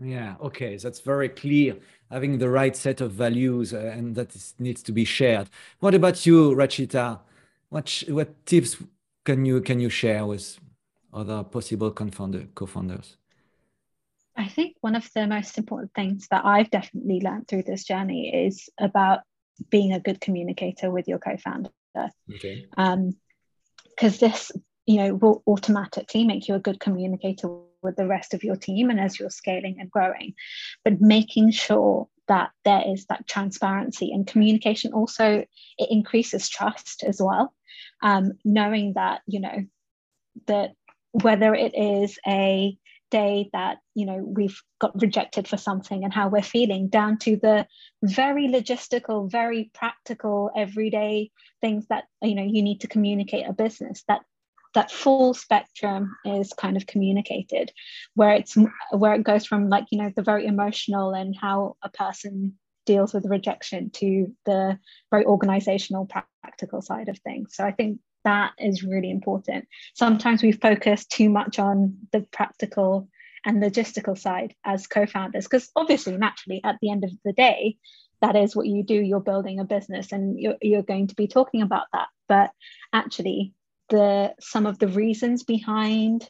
Yeah 0.00 0.36
okay 0.40 0.76
that's 0.76 1.00
very 1.00 1.28
clear 1.28 1.76
having 2.10 2.38
the 2.38 2.48
right 2.48 2.76
set 2.76 3.00
of 3.00 3.12
values 3.12 3.72
uh, 3.72 3.92
and 3.94 4.14
that 4.14 4.34
is, 4.34 4.54
needs 4.58 4.82
to 4.84 4.92
be 4.92 5.04
shared. 5.04 5.48
What 5.80 5.94
about 5.94 6.26
you 6.26 6.54
rachita? 6.54 7.20
What 7.70 8.02
what 8.08 8.46
tips 8.46 8.76
can 9.24 9.44
you 9.44 9.60
can 9.60 9.80
you 9.80 9.88
share 9.88 10.26
with 10.26 10.58
other 11.12 11.44
possible 11.44 11.90
co-founder, 11.90 12.46
co-founders? 12.54 13.16
I 14.36 14.48
think 14.48 14.76
one 14.80 14.96
of 14.96 15.08
the 15.14 15.26
most 15.26 15.58
important 15.58 15.92
things 15.94 16.26
that 16.30 16.44
I've 16.44 16.70
definitely 16.70 17.20
learned 17.20 17.46
through 17.46 17.62
this 17.62 17.84
journey 17.84 18.46
is 18.46 18.68
about 18.80 19.20
being 19.70 19.92
a 19.92 20.00
good 20.00 20.20
communicator 20.20 20.90
with 20.90 21.06
your 21.06 21.18
co-founder. 21.18 21.70
Okay. 22.34 22.66
Um, 22.76 23.16
because 23.90 24.18
this, 24.18 24.50
you 24.86 24.96
know, 24.96 25.14
will 25.14 25.42
automatically 25.46 26.24
make 26.24 26.48
you 26.48 26.56
a 26.56 26.58
good 26.60 26.80
communicator 26.80 27.48
with 27.80 27.94
the 27.94 28.08
rest 28.08 28.34
of 28.34 28.42
your 28.42 28.56
team 28.56 28.90
and 28.90 28.98
as 28.98 29.20
you're 29.20 29.30
scaling 29.30 29.76
and 29.78 29.88
growing. 29.88 30.34
But 30.82 31.00
making 31.00 31.52
sure 31.52 32.08
that 32.28 32.50
there 32.64 32.82
is 32.86 33.06
that 33.06 33.26
transparency 33.26 34.12
and 34.12 34.26
communication. 34.26 34.92
Also 34.92 35.44
it 35.78 35.88
increases 35.90 36.48
trust 36.48 37.02
as 37.02 37.20
well. 37.20 37.54
Um, 38.02 38.32
knowing 38.44 38.94
that 38.94 39.22
you 39.26 39.40
know 39.40 39.64
that 40.46 40.72
whether 41.12 41.54
it 41.54 41.74
is 41.74 42.18
a 42.26 42.76
day 43.10 43.48
that 43.52 43.78
you 43.94 44.06
know 44.06 44.16
we've 44.16 44.60
got 44.80 45.00
rejected 45.00 45.46
for 45.46 45.56
something 45.56 46.02
and 46.02 46.12
how 46.12 46.28
we're 46.28 46.42
feeling 46.42 46.88
down 46.88 47.18
to 47.18 47.36
the 47.36 47.66
very 48.02 48.48
logistical 48.48 49.30
very 49.30 49.70
practical 49.72 50.50
everyday 50.56 51.30
things 51.60 51.86
that 51.88 52.04
you 52.22 52.34
know 52.34 52.42
you 52.42 52.62
need 52.62 52.80
to 52.80 52.88
communicate 52.88 53.48
a 53.48 53.52
business 53.52 54.02
that 54.08 54.22
that 54.74 54.90
full 54.90 55.34
spectrum 55.34 56.16
is 56.24 56.52
kind 56.52 56.76
of 56.76 56.86
communicated 56.86 57.72
where 58.14 58.30
it's 58.30 58.56
where 58.90 59.14
it 59.14 59.22
goes 59.22 59.46
from 59.46 59.68
like 59.68 59.86
you 59.90 59.98
know 59.98 60.12
the 60.16 60.22
very 60.22 60.46
emotional 60.46 61.12
and 61.12 61.34
how 61.40 61.76
a 61.82 61.88
person 61.88 62.54
deals 62.86 63.14
with 63.14 63.24
rejection 63.26 63.90
to 63.90 64.26
the 64.44 64.78
very 65.10 65.24
organizational 65.24 66.06
practical 66.42 66.82
side 66.82 67.08
of 67.08 67.18
things. 67.20 67.54
So 67.54 67.64
i 67.64 67.72
think 67.72 67.98
that 68.24 68.52
is 68.58 68.82
really 68.82 69.10
important. 69.10 69.68
Sometimes 69.94 70.42
we 70.42 70.52
focus 70.52 71.04
too 71.04 71.28
much 71.28 71.58
on 71.58 71.96
the 72.10 72.22
practical 72.32 73.08
and 73.44 73.62
logistical 73.62 74.18
side 74.18 74.54
as 74.64 74.86
co-founders 74.86 75.44
because 75.44 75.70
obviously 75.76 76.16
naturally 76.16 76.62
at 76.64 76.76
the 76.80 76.90
end 76.90 77.04
of 77.04 77.10
the 77.24 77.34
day 77.34 77.76
that 78.22 78.36
is 78.36 78.56
what 78.56 78.66
you 78.66 78.82
do. 78.82 78.94
You're 78.94 79.20
building 79.20 79.60
a 79.60 79.64
business 79.64 80.10
and 80.10 80.40
you're, 80.40 80.56
you're 80.62 80.82
going 80.82 81.08
to 81.08 81.14
be 81.14 81.26
talking 81.26 81.60
about 81.60 81.86
that. 81.92 82.08
But 82.26 82.50
actually 82.90 83.52
the 83.90 84.34
some 84.40 84.66
of 84.66 84.78
the 84.78 84.88
reasons 84.88 85.42
behind 85.42 86.28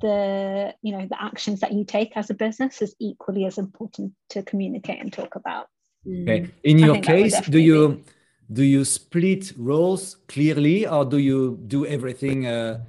the 0.00 0.74
you 0.82 0.92
know 0.92 1.06
the 1.08 1.22
actions 1.22 1.60
that 1.60 1.72
you 1.72 1.84
take 1.84 2.16
as 2.16 2.30
a 2.30 2.34
business 2.34 2.82
is 2.82 2.94
equally 2.98 3.44
as 3.46 3.58
important 3.58 4.12
to 4.28 4.42
communicate 4.42 5.00
and 5.00 5.12
talk 5.12 5.36
about 5.36 5.66
okay 6.06 6.40
mm. 6.40 6.50
in 6.64 6.78
your 6.78 7.00
case 7.00 7.40
do 7.48 7.58
you 7.58 7.88
be. 7.88 8.04
do 8.52 8.62
you 8.62 8.84
split 8.84 9.52
roles 9.56 10.16
clearly 10.28 10.86
or 10.86 11.04
do 11.04 11.18
you 11.18 11.58
do 11.66 11.86
everything 11.86 12.46
uh, 12.46 12.80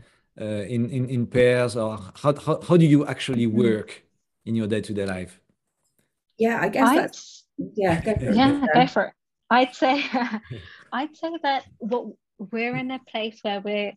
uh, 0.42 0.44
in, 0.44 0.90
in 0.90 1.10
in 1.10 1.28
pairs 1.28 1.78
or 1.78 1.98
how, 2.16 2.34
how, 2.36 2.60
how 2.68 2.76
do 2.76 2.86
you 2.86 3.06
actually 3.06 3.48
mm. 3.48 3.54
work 3.54 4.04
in 4.46 4.56
your 4.56 4.68
day-to-day 4.68 5.06
life 5.06 5.40
yeah 6.38 6.60
i 6.60 6.68
guess 6.68 6.90
I'd, 6.90 6.98
that's 6.98 7.44
yeah 7.76 8.02
go 8.02 8.14
yeah 8.20 8.66
go 8.74 8.88
for 8.88 9.04
it 9.06 9.14
i'd 9.52 9.74
say 9.76 10.04
i'd 10.94 11.16
say 11.16 11.30
that 11.44 11.64
what 11.78 12.08
we're 12.38 12.76
in 12.76 12.92
a 12.92 13.00
place 13.00 13.40
where 13.42 13.62
we're 13.62 13.94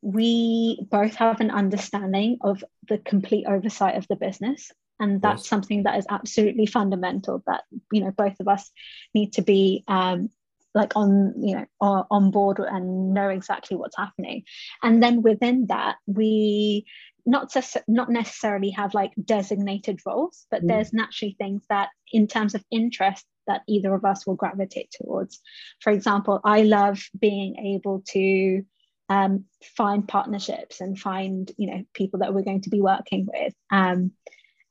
we 0.00 0.78
both 0.90 1.16
have 1.16 1.40
an 1.40 1.50
understanding 1.50 2.38
of 2.42 2.62
the 2.88 2.98
complete 2.98 3.46
oversight 3.46 3.96
of 3.96 4.06
the 4.08 4.16
business 4.16 4.70
and 5.00 5.20
that's 5.22 5.42
yes. 5.42 5.48
something 5.48 5.84
that 5.84 5.98
is 5.98 6.06
absolutely 6.08 6.66
fundamental 6.66 7.42
that 7.46 7.64
you 7.92 8.02
know 8.02 8.12
both 8.12 8.38
of 8.40 8.48
us 8.48 8.70
need 9.14 9.32
to 9.32 9.42
be 9.42 9.84
um, 9.88 10.28
like 10.74 10.94
on 10.96 11.34
you 11.36 11.56
know 11.56 12.06
on 12.10 12.30
board 12.30 12.58
and 12.58 13.12
know 13.14 13.28
exactly 13.28 13.76
what's 13.76 13.96
happening 13.96 14.44
and 14.82 15.02
then 15.02 15.22
within 15.22 15.66
that 15.66 15.96
we 16.06 16.86
not 17.28 17.50
to, 17.50 17.62
not 17.86 18.10
necessarily 18.10 18.70
have 18.70 18.94
like 18.94 19.12
designated 19.22 20.00
roles 20.06 20.46
but 20.50 20.62
mm. 20.62 20.68
there's 20.68 20.92
naturally 20.92 21.36
things 21.38 21.62
that 21.68 21.90
in 22.12 22.26
terms 22.26 22.54
of 22.54 22.64
interest 22.70 23.24
that 23.48 23.62
either 23.66 23.92
of 23.92 24.04
us 24.04 24.24
will 24.26 24.36
gravitate 24.36 24.92
towards. 24.92 25.40
For 25.80 25.90
example, 25.90 26.40
I 26.44 26.62
love 26.62 27.02
being 27.18 27.56
able 27.74 28.04
to 28.10 28.62
um, 29.08 29.46
find 29.76 30.06
partnerships 30.06 30.80
and 30.80 30.98
find 30.98 31.50
you 31.56 31.70
know 31.70 31.84
people 31.94 32.20
that 32.20 32.32
we're 32.32 32.42
going 32.42 32.60
to 32.62 32.70
be 32.70 32.80
working 32.80 33.26
with, 33.26 33.54
um, 33.72 34.12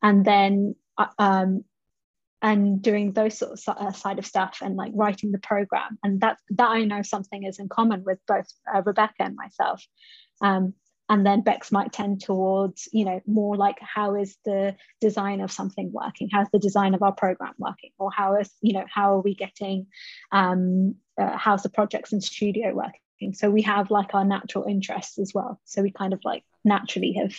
and 0.01 0.23
then 0.23 0.75
uh, 0.97 1.07
um, 1.19 1.65
and 2.41 2.81
doing 2.81 3.11
those 3.11 3.39
sort 3.39 3.53
of 3.53 3.77
uh, 3.77 3.91
side 3.91 4.19
of 4.19 4.27
stuff 4.27 4.59
and 4.61 4.75
like 4.77 4.91
writing 4.95 5.31
the 5.31 5.39
program, 5.39 5.97
and 6.03 6.21
that 6.21 6.37
that 6.51 6.69
I 6.69 6.83
know 6.83 7.01
something 7.01 7.43
is 7.43 7.59
in 7.59 7.67
common 7.67 8.03
with 8.05 8.19
both 8.27 8.47
uh, 8.73 8.83
Rebecca 8.85 9.23
and 9.23 9.35
myself. 9.35 9.83
Um, 10.41 10.75
and 11.09 11.25
then 11.25 11.41
bex 11.41 11.71
might 11.71 11.93
tend 11.93 12.21
towards 12.21 12.89
you 12.91 13.05
know 13.05 13.21
more 13.25 13.55
like 13.55 13.77
how 13.79 14.15
is 14.15 14.37
the 14.45 14.75
design 15.01 15.41
of 15.41 15.51
something 15.51 15.91
working? 15.91 16.29
How's 16.31 16.49
the 16.51 16.59
design 16.59 16.93
of 16.93 17.03
our 17.03 17.13
program 17.13 17.53
working? 17.57 17.91
Or 17.97 18.11
how 18.11 18.35
is 18.35 18.51
you 18.61 18.73
know 18.73 18.85
how 18.89 19.15
are 19.15 19.21
we 19.21 19.35
getting 19.35 19.87
um 20.31 20.95
uh, 21.17 21.37
how's 21.37 21.63
the 21.63 21.69
projects 21.69 22.13
in 22.13 22.21
studio 22.21 22.73
working? 22.73 23.33
So 23.33 23.49
we 23.49 23.63
have 23.63 23.89
like 23.89 24.13
our 24.13 24.25
natural 24.25 24.65
interests 24.65 25.17
as 25.17 25.33
well. 25.33 25.59
So 25.65 25.81
we 25.81 25.91
kind 25.91 26.13
of 26.13 26.19
like 26.23 26.43
naturally 26.63 27.13
have 27.13 27.35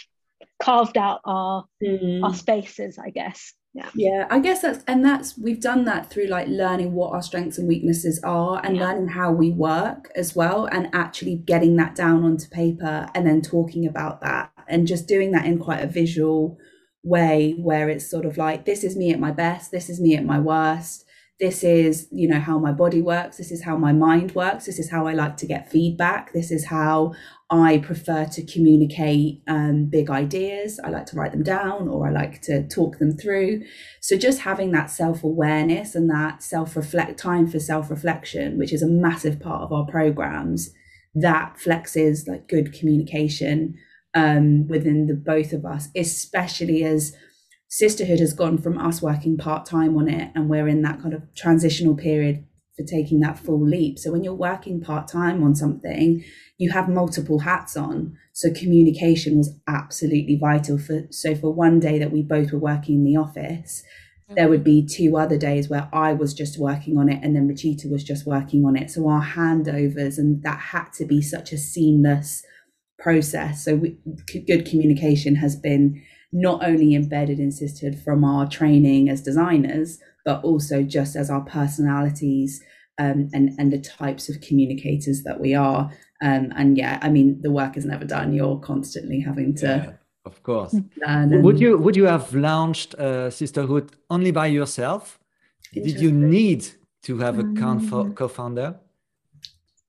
carved 0.60 0.96
out 0.96 1.20
our 1.24 1.66
mm. 1.82 2.22
our 2.22 2.34
spaces 2.34 2.98
i 2.98 3.10
guess 3.10 3.54
yeah 3.78 3.90
yeah 3.94 4.26
i 4.30 4.38
guess 4.38 4.62
that's 4.62 4.82
and 4.88 5.04
that's 5.04 5.38
we've 5.38 5.60
done 5.60 5.84
that 5.84 6.10
through 6.10 6.26
like 6.26 6.48
learning 6.48 6.92
what 6.92 7.12
our 7.12 7.22
strengths 7.22 7.58
and 7.58 7.68
weaknesses 7.68 8.20
are 8.24 8.60
and 8.64 8.76
yeah. 8.76 8.86
learning 8.86 9.08
how 9.08 9.30
we 9.30 9.50
work 9.50 10.10
as 10.16 10.34
well 10.34 10.66
and 10.66 10.88
actually 10.92 11.36
getting 11.36 11.76
that 11.76 11.94
down 11.94 12.24
onto 12.24 12.48
paper 12.48 13.08
and 13.14 13.26
then 13.26 13.40
talking 13.40 13.86
about 13.86 14.20
that 14.20 14.50
and 14.66 14.86
just 14.88 15.06
doing 15.06 15.30
that 15.30 15.46
in 15.46 15.58
quite 15.58 15.82
a 15.82 15.86
visual 15.86 16.58
way 17.04 17.54
where 17.58 17.88
it's 17.88 18.10
sort 18.10 18.26
of 18.26 18.36
like 18.36 18.64
this 18.64 18.82
is 18.82 18.96
me 18.96 19.12
at 19.12 19.20
my 19.20 19.30
best 19.30 19.70
this 19.70 19.88
is 19.88 20.00
me 20.00 20.16
at 20.16 20.24
my 20.24 20.40
worst 20.40 21.04
this 21.40 21.62
is 21.62 22.08
you 22.10 22.26
know 22.26 22.40
how 22.40 22.58
my 22.58 22.72
body 22.72 23.00
works. 23.00 23.36
This 23.36 23.52
is 23.52 23.62
how 23.62 23.76
my 23.76 23.92
mind 23.92 24.34
works. 24.34 24.66
This 24.66 24.78
is 24.78 24.90
how 24.90 25.06
i 25.06 25.12
like 25.12 25.36
to 25.38 25.46
get 25.46 25.70
feedback. 25.70 26.32
This 26.32 26.50
is 26.50 26.66
how 26.66 27.14
i 27.50 27.78
prefer 27.78 28.26
to 28.26 28.44
communicate 28.44 29.42
um, 29.46 29.86
big 29.86 30.10
ideas. 30.10 30.80
I 30.82 30.90
like 30.90 31.06
to 31.06 31.16
write 31.16 31.32
them 31.32 31.44
down 31.44 31.88
or 31.88 32.08
i 32.08 32.10
like 32.10 32.42
to 32.42 32.66
talk 32.68 32.98
them 32.98 33.16
through. 33.16 33.62
So 34.00 34.16
just 34.16 34.40
having 34.40 34.72
that 34.72 34.90
self-awareness 34.90 35.94
and 35.94 36.10
that 36.10 36.42
self-reflect 36.42 37.18
time 37.18 37.46
for 37.46 37.60
self-reflection 37.60 38.58
which 38.58 38.72
is 38.72 38.82
a 38.82 38.88
massive 38.88 39.38
part 39.38 39.62
of 39.62 39.72
our 39.72 39.86
programs 39.86 40.70
that 41.14 41.56
flexes 41.56 42.26
like 42.26 42.48
good 42.48 42.72
communication 42.72 43.74
um, 44.14 44.66
within 44.66 45.06
the 45.06 45.14
both 45.14 45.52
of 45.52 45.64
us 45.64 45.88
especially 45.94 46.82
as 46.82 47.14
sisterhood 47.68 48.18
has 48.18 48.32
gone 48.32 48.58
from 48.58 48.78
us 48.78 49.02
working 49.02 49.36
part 49.36 49.66
time 49.66 49.96
on 49.96 50.08
it 50.08 50.30
and 50.34 50.48
we're 50.48 50.68
in 50.68 50.82
that 50.82 51.00
kind 51.00 51.14
of 51.14 51.22
transitional 51.34 51.94
period 51.94 52.44
for 52.76 52.84
taking 52.84 53.20
that 53.20 53.38
full 53.38 53.62
leap. 53.62 53.98
So 53.98 54.12
when 54.12 54.24
you're 54.24 54.34
working 54.34 54.80
part 54.80 55.08
time 55.08 55.42
on 55.42 55.54
something, 55.54 56.24
you 56.56 56.70
have 56.70 56.88
multiple 56.88 57.40
hats 57.40 57.76
on. 57.76 58.16
So 58.32 58.52
communication 58.52 59.36
was 59.36 59.58
absolutely 59.66 60.38
vital 60.40 60.78
for 60.78 61.02
so 61.10 61.34
for 61.34 61.52
one 61.52 61.80
day 61.80 61.98
that 61.98 62.12
we 62.12 62.22
both 62.22 62.52
were 62.52 62.58
working 62.58 62.96
in 62.96 63.04
the 63.04 63.16
office, 63.16 63.82
mm-hmm. 64.24 64.36
there 64.36 64.48
would 64.48 64.64
be 64.64 64.86
two 64.86 65.16
other 65.16 65.36
days 65.36 65.68
where 65.68 65.88
I 65.92 66.12
was 66.14 66.32
just 66.32 66.58
working 66.58 66.96
on 66.96 67.08
it 67.08 67.20
and 67.22 67.34
then 67.34 67.48
Rachita 67.48 67.90
was 67.90 68.04
just 68.04 68.26
working 68.26 68.64
on 68.64 68.76
it. 68.76 68.90
So 68.90 69.08
our 69.08 69.24
handovers 69.24 70.16
and 70.16 70.42
that 70.44 70.58
had 70.58 70.92
to 70.94 71.04
be 71.04 71.20
such 71.20 71.52
a 71.52 71.58
seamless 71.58 72.44
process. 72.98 73.64
So 73.64 73.74
we, 73.74 73.98
good 74.46 74.66
communication 74.66 75.36
has 75.36 75.56
been 75.56 76.02
not 76.32 76.64
only 76.64 76.94
embedded 76.94 77.38
in 77.38 77.50
sisterhood 77.50 77.98
from 77.98 78.24
our 78.24 78.46
training 78.46 79.08
as 79.08 79.22
designers, 79.22 79.98
but 80.24 80.42
also 80.44 80.82
just 80.82 81.16
as 81.16 81.30
our 81.30 81.40
personalities 81.42 82.62
um, 82.98 83.30
and 83.32 83.50
and 83.58 83.72
the 83.72 83.80
types 83.80 84.28
of 84.28 84.40
communicators 84.40 85.22
that 85.22 85.40
we 85.40 85.54
are. 85.54 85.90
Um, 86.22 86.52
and 86.56 86.76
yeah, 86.76 86.98
I 87.00 87.08
mean, 87.08 87.40
the 87.42 87.50
work 87.50 87.76
is 87.76 87.84
never 87.84 88.04
done. 88.04 88.32
You're 88.32 88.58
constantly 88.58 89.20
having 89.20 89.54
to. 89.56 89.66
Yeah, 89.66 89.92
of 90.24 90.42
course. 90.42 90.74
would 91.06 91.60
you 91.60 91.78
would 91.78 91.96
you 91.96 92.04
have 92.04 92.34
launched 92.34 92.94
uh, 92.96 93.30
sisterhood 93.30 93.92
only 94.10 94.32
by 94.32 94.46
yourself? 94.46 95.18
Did 95.72 96.00
you 96.00 96.10
need 96.10 96.66
to 97.02 97.18
have 97.18 97.38
a 97.38 97.44
mm. 97.44 98.16
co-founder? 98.16 98.80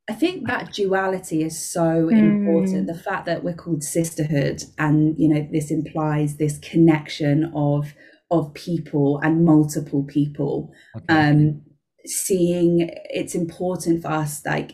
I 0.09 0.13
think 0.13 0.47
that 0.47 0.73
duality 0.73 1.43
is 1.43 1.57
so 1.57 2.07
mm. 2.07 2.19
important. 2.19 2.87
The 2.87 2.95
fact 2.95 3.27
that 3.27 3.43
we're 3.43 3.53
called 3.53 3.83
sisterhood, 3.83 4.63
and 4.79 5.15
you 5.19 5.29
know, 5.29 5.47
this 5.51 5.69
implies 5.69 6.37
this 6.37 6.57
connection 6.57 7.51
of 7.55 7.93
of 8.31 8.53
people 8.55 9.19
and 9.23 9.45
multiple 9.45 10.03
people. 10.03 10.71
Okay. 10.97 11.05
Um, 11.13 11.61
seeing 12.05 12.89
it's 13.05 13.35
important 13.35 14.01
for 14.01 14.09
us, 14.09 14.43
like, 14.45 14.71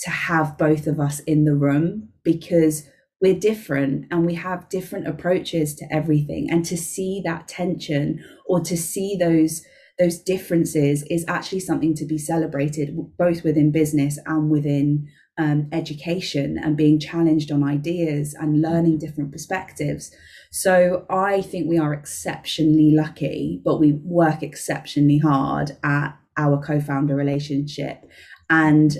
to 0.00 0.10
have 0.10 0.58
both 0.58 0.86
of 0.86 1.00
us 1.00 1.20
in 1.20 1.44
the 1.44 1.54
room 1.54 2.10
because 2.22 2.86
we're 3.22 3.38
different 3.38 4.06
and 4.10 4.26
we 4.26 4.34
have 4.34 4.68
different 4.68 5.08
approaches 5.08 5.74
to 5.76 5.86
everything, 5.90 6.50
and 6.50 6.66
to 6.66 6.76
see 6.76 7.22
that 7.24 7.48
tension 7.48 8.22
or 8.46 8.60
to 8.60 8.76
see 8.76 9.16
those 9.18 9.62
those 9.98 10.18
differences 10.18 11.02
is 11.10 11.24
actually 11.26 11.60
something 11.60 11.94
to 11.94 12.04
be 12.04 12.18
celebrated 12.18 12.94
both 13.18 13.44
within 13.44 13.72
business 13.72 14.18
and 14.26 14.50
within 14.50 15.08
um, 15.38 15.68
education 15.72 16.58
and 16.62 16.76
being 16.76 16.98
challenged 16.98 17.50
on 17.50 17.62
ideas 17.62 18.34
and 18.34 18.62
learning 18.62 18.98
different 18.98 19.32
perspectives. 19.32 20.14
So 20.50 21.04
I 21.10 21.42
think 21.42 21.68
we 21.68 21.78
are 21.78 21.92
exceptionally 21.92 22.92
lucky, 22.92 23.60
but 23.64 23.78
we 23.78 23.92
work 23.92 24.42
exceptionally 24.42 25.18
hard 25.18 25.76
at 25.82 26.16
our 26.36 26.62
co-founder 26.62 27.14
relationship. 27.14 28.08
And 28.48 28.96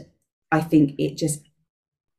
I 0.50 0.60
think 0.60 0.94
it 0.98 1.16
just 1.16 1.40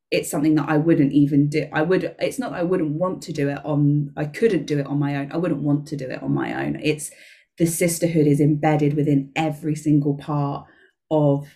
it's 0.09 0.31
something 0.31 0.55
that 0.55 0.69
I 0.69 0.77
wouldn't 0.77 1.11
even 1.11 1.49
do. 1.49 1.67
I 1.73 1.81
would 1.81 2.15
it's 2.19 2.39
not 2.39 2.53
I 2.53 2.63
wouldn't 2.63 2.91
want 2.91 3.21
to 3.23 3.33
do 3.33 3.49
it 3.49 3.59
on 3.65 4.13
I 4.15 4.25
couldn't 4.25 4.65
do 4.65 4.79
it 4.79 4.87
on 4.87 4.99
my 4.99 5.15
own. 5.17 5.31
I 5.31 5.37
wouldn't 5.37 5.61
want 5.61 5.87
to 5.87 5.97
do 5.97 6.09
it 6.09 6.23
on 6.23 6.33
my 6.33 6.65
own. 6.65 6.79
It's 6.81 7.11
the 7.57 7.65
sisterhood 7.65 8.27
is 8.27 8.39
embedded 8.39 8.95
within 8.95 9.31
every 9.35 9.75
single 9.75 10.15
part 10.15 10.67
of 11.09 11.47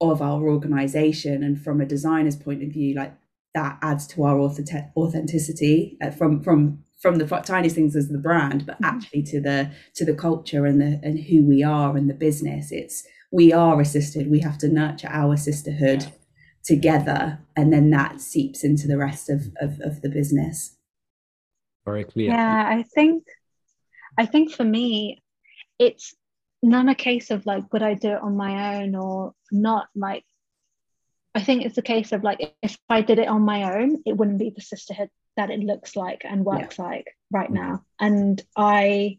of 0.00 0.20
our 0.20 0.48
organization. 0.48 1.42
And 1.42 1.60
from 1.60 1.80
a 1.80 1.86
designer's 1.86 2.36
point 2.36 2.62
of 2.62 2.70
view 2.70 2.94
like 2.94 3.14
that 3.54 3.78
adds 3.82 4.06
to 4.08 4.24
our 4.24 4.38
authenticity 4.40 5.96
uh, 6.02 6.10
from 6.10 6.42
from 6.42 6.82
from 7.00 7.16
the 7.16 7.26
tiniest 7.44 7.76
things 7.76 7.94
as 7.94 8.08
the 8.08 8.18
brand 8.18 8.66
but 8.66 8.76
mm-hmm. 8.76 8.96
actually 8.96 9.22
to 9.22 9.40
the 9.40 9.70
to 9.94 10.04
the 10.04 10.14
culture 10.14 10.66
and 10.66 10.80
the 10.80 11.00
and 11.02 11.20
who 11.20 11.44
we 11.44 11.62
are 11.62 11.96
and 11.96 12.10
the 12.10 12.14
business. 12.14 12.72
It's 12.72 13.06
we 13.30 13.52
are 13.52 13.80
assisted 13.80 14.30
we 14.30 14.40
have 14.40 14.58
to 14.58 14.68
nurture 14.68 15.08
our 15.10 15.36
sisterhood 15.36 16.06
together 16.64 17.38
and 17.56 17.72
then 17.72 17.90
that 17.90 18.20
seeps 18.20 18.64
into 18.64 18.88
the 18.88 18.98
rest 18.98 19.30
of 19.30 19.52
of, 19.60 19.80
of 19.80 20.02
the 20.02 20.08
business. 20.08 20.76
Very 21.84 22.04
clear. 22.04 22.30
Yeah 22.30 22.64
i 22.66 22.82
think 22.94 23.24
i 24.18 24.26
think 24.26 24.52
for 24.52 24.64
me 24.64 25.22
it's 25.78 26.14
not 26.62 26.88
a 26.88 26.94
case 26.94 27.30
of 27.30 27.44
like 27.46 27.72
would 27.72 27.82
i 27.82 27.94
do 27.94 28.08
it 28.08 28.22
on 28.22 28.36
my 28.36 28.76
own 28.76 28.94
or 28.94 29.34
not 29.52 29.88
like 29.94 30.24
i 31.34 31.42
think 31.42 31.64
it's 31.64 31.78
a 31.78 31.82
case 31.82 32.12
of 32.12 32.22
like 32.22 32.56
if 32.62 32.78
i 32.88 33.02
did 33.02 33.18
it 33.18 33.28
on 33.28 33.42
my 33.42 33.74
own 33.74 34.02
it 34.06 34.16
wouldn't 34.16 34.38
be 34.38 34.50
the 34.50 34.62
sisterhood 34.62 35.10
that 35.36 35.50
it 35.50 35.60
looks 35.60 35.96
like 35.96 36.22
and 36.24 36.44
works 36.44 36.78
yeah. 36.78 36.84
like 36.84 37.16
right 37.30 37.50
mm-hmm. 37.50 37.70
now 37.70 37.84
and 38.00 38.42
i 38.56 39.18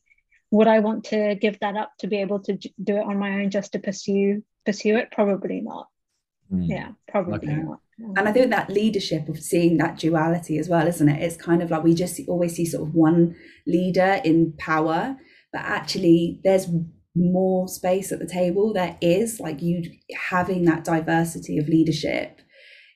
would 0.51 0.67
i 0.67 0.79
want 0.79 1.05
to 1.05 1.35
give 1.35 1.59
that 1.59 1.75
up 1.75 1.91
to 1.99 2.07
be 2.07 2.17
able 2.17 2.39
to 2.39 2.53
do 2.53 2.97
it 2.97 3.05
on 3.05 3.19
my 3.19 3.41
own 3.41 3.49
just 3.49 3.73
to 3.73 3.79
pursue 3.79 4.43
pursue 4.65 4.95
it 4.97 5.11
probably 5.11 5.61
not 5.61 5.87
mm. 6.51 6.67
yeah 6.67 6.91
probably 7.07 7.49
okay. 7.49 7.55
not 7.55 7.79
and 7.97 8.27
I 8.27 8.31
think 8.31 8.49
that 8.49 8.69
leadership 8.69 9.29
of 9.29 9.39
seeing 9.39 9.77
that 9.77 9.97
duality 9.97 10.57
as 10.57 10.67
well, 10.67 10.87
isn't 10.87 11.07
it? 11.07 11.23
It's 11.23 11.37
kind 11.37 11.63
of 11.63 11.71
like 11.71 11.83
we 11.83 11.93
just 11.93 12.19
always 12.27 12.55
see 12.55 12.65
sort 12.65 12.87
of 12.87 12.93
one 12.93 13.35
leader 13.65 14.19
in 14.25 14.53
power, 14.57 15.15
but 15.53 15.61
actually 15.61 16.41
there's 16.43 16.67
more 17.15 17.67
space 17.67 18.11
at 18.11 18.19
the 18.19 18.27
table 18.27 18.73
there 18.73 18.97
is 18.99 19.39
like 19.39 19.61
you 19.61 19.89
having 20.29 20.65
that 20.65 20.83
diversity 20.83 21.57
of 21.57 21.69
leadership 21.69 22.41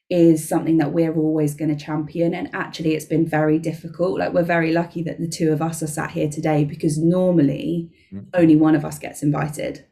is 0.10 0.48
something 0.48 0.78
that 0.78 0.92
we're 0.92 1.16
always 1.16 1.56
going 1.56 1.74
to 1.74 1.86
champion 1.86 2.34
and 2.34 2.50
actually 2.54 2.96
it's 2.96 3.06
been 3.06 3.26
very 3.26 3.58
difficult 3.58 4.20
like 4.20 4.34
we're 4.34 4.44
very 4.44 4.74
lucky 4.74 5.02
that 5.02 5.20
the 5.20 5.30
two 5.30 5.54
of 5.54 5.62
us 5.62 5.82
are 5.82 5.88
sat 5.88 6.12
here 6.12 6.30
today 6.30 6.66
because 6.66 6.98
normally 6.98 7.90
mm. 8.14 8.26
only 8.34 8.58
one 8.58 8.76
of 8.76 8.84
us 8.84 9.00
gets 9.00 9.24
invited 9.24 9.86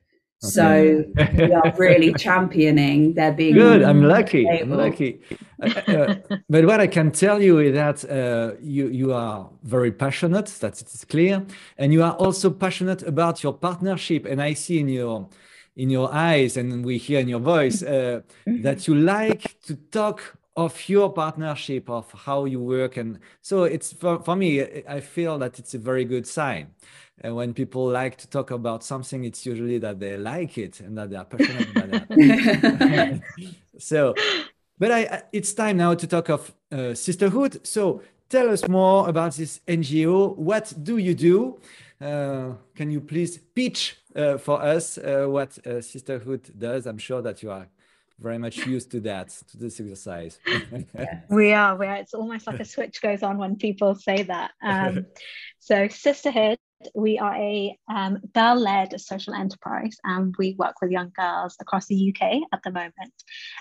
Okay. 0.43 0.51
So 0.51 1.25
we 1.35 1.51
are 1.51 1.73
really 1.77 2.13
championing 2.17 3.13
there 3.15 3.31
being 3.31 3.55
good. 3.55 3.81
I'm 3.81 4.03
lucky. 4.03 4.47
I'm 4.47 4.69
lucky. 4.69 5.21
Uh, 5.59 5.81
uh, 5.87 6.15
but 6.47 6.65
what 6.65 6.79
I 6.79 6.85
can 6.85 7.11
tell 7.11 7.41
you 7.41 7.57
is 7.57 7.73
that 7.73 8.05
uh, 8.05 8.55
you 8.61 8.87
you 8.89 9.13
are 9.13 9.49
very 9.63 9.91
passionate. 9.91 10.45
That 10.59 10.79
it 10.79 10.93
is 10.93 11.05
clear, 11.05 11.43
and 11.79 11.91
you 11.91 12.03
are 12.03 12.13
also 12.13 12.51
passionate 12.51 13.01
about 13.01 13.41
your 13.41 13.53
partnership. 13.53 14.25
And 14.25 14.39
I 14.39 14.53
see 14.53 14.79
in 14.79 14.89
your 14.89 15.27
in 15.75 15.89
your 15.89 16.13
eyes, 16.13 16.55
and 16.55 16.85
we 16.85 16.99
hear 16.99 17.19
in 17.19 17.27
your 17.27 17.39
voice 17.39 17.81
uh, 17.81 18.21
that 18.45 18.87
you 18.87 18.93
like 18.93 19.59
to 19.61 19.75
talk 19.75 20.37
of 20.55 20.87
your 20.87 21.11
partnership, 21.13 21.89
of 21.89 22.11
how 22.11 22.45
you 22.45 22.59
work, 22.59 22.97
and 22.97 23.17
so 23.41 23.63
it's 23.63 23.91
for 23.91 24.19
for 24.21 24.35
me. 24.35 24.83
I 24.87 24.99
feel 24.99 25.39
that 25.39 25.57
it's 25.57 25.73
a 25.73 25.79
very 25.79 26.05
good 26.05 26.27
sign. 26.27 26.75
And 27.21 27.35
when 27.35 27.53
people 27.53 27.87
like 27.87 28.17
to 28.17 28.27
talk 28.27 28.51
about 28.51 28.83
something, 28.83 29.23
it's 29.23 29.45
usually 29.45 29.79
that 29.79 29.99
they 29.99 30.17
like 30.17 30.57
it 30.57 30.79
and 30.79 30.97
that 30.97 31.09
they 31.09 31.15
are 31.15 31.25
passionate 31.25 31.69
about 31.71 31.91
that. 31.91 33.21
so, 33.79 34.13
but 34.77 34.91
I, 34.91 35.23
it's 35.33 35.53
time 35.53 35.77
now 35.77 35.95
to 35.95 36.07
talk 36.07 36.29
of 36.29 36.53
uh, 36.71 36.93
sisterhood. 36.93 37.65
So, 37.65 38.01
tell 38.29 38.49
us 38.49 38.67
more 38.67 39.09
about 39.09 39.33
this 39.33 39.61
NGO. 39.67 40.37
What 40.37 40.73
do 40.83 40.97
you 40.97 41.15
do? 41.15 41.59
Uh, 41.99 42.53
can 42.75 42.91
you 42.91 43.01
please 43.01 43.39
pitch 43.55 43.97
uh, 44.15 44.37
for 44.37 44.61
us 44.61 44.99
uh, 44.99 45.25
what 45.27 45.57
uh, 45.65 45.81
sisterhood 45.81 46.51
does? 46.55 46.85
I'm 46.85 46.99
sure 46.99 47.23
that 47.23 47.41
you 47.41 47.49
are 47.49 47.67
very 48.19 48.37
much 48.37 48.57
used 48.65 48.91
to 48.91 48.99
that 48.99 49.29
to 49.47 49.57
this 49.57 49.79
exercise 49.79 50.39
we 51.29 51.53
are 51.53 51.75
we 51.75 51.85
are 51.85 51.97
it's 51.97 52.15
almost 52.15 52.47
like 52.47 52.59
a 52.59 52.65
switch 52.65 52.99
goes 52.99 53.21
on 53.21 53.37
when 53.37 53.55
people 53.55 53.93
say 53.93 54.23
that 54.23 54.51
um, 54.63 55.05
so 55.59 55.87
sisterhood 55.87 56.57
we 56.95 57.19
are 57.19 57.35
a 57.35 57.77
um, 57.89 58.19
girl 58.33 58.55
led 58.55 58.99
social 58.99 59.33
enterprise 59.33 59.97
and 60.03 60.35
we 60.37 60.55
work 60.57 60.75
with 60.81 60.91
young 60.91 61.11
girls 61.15 61.55
across 61.59 61.87
the 61.87 62.13
UK 62.13 62.41
at 62.53 62.61
the 62.63 62.71
moment, 62.71 63.13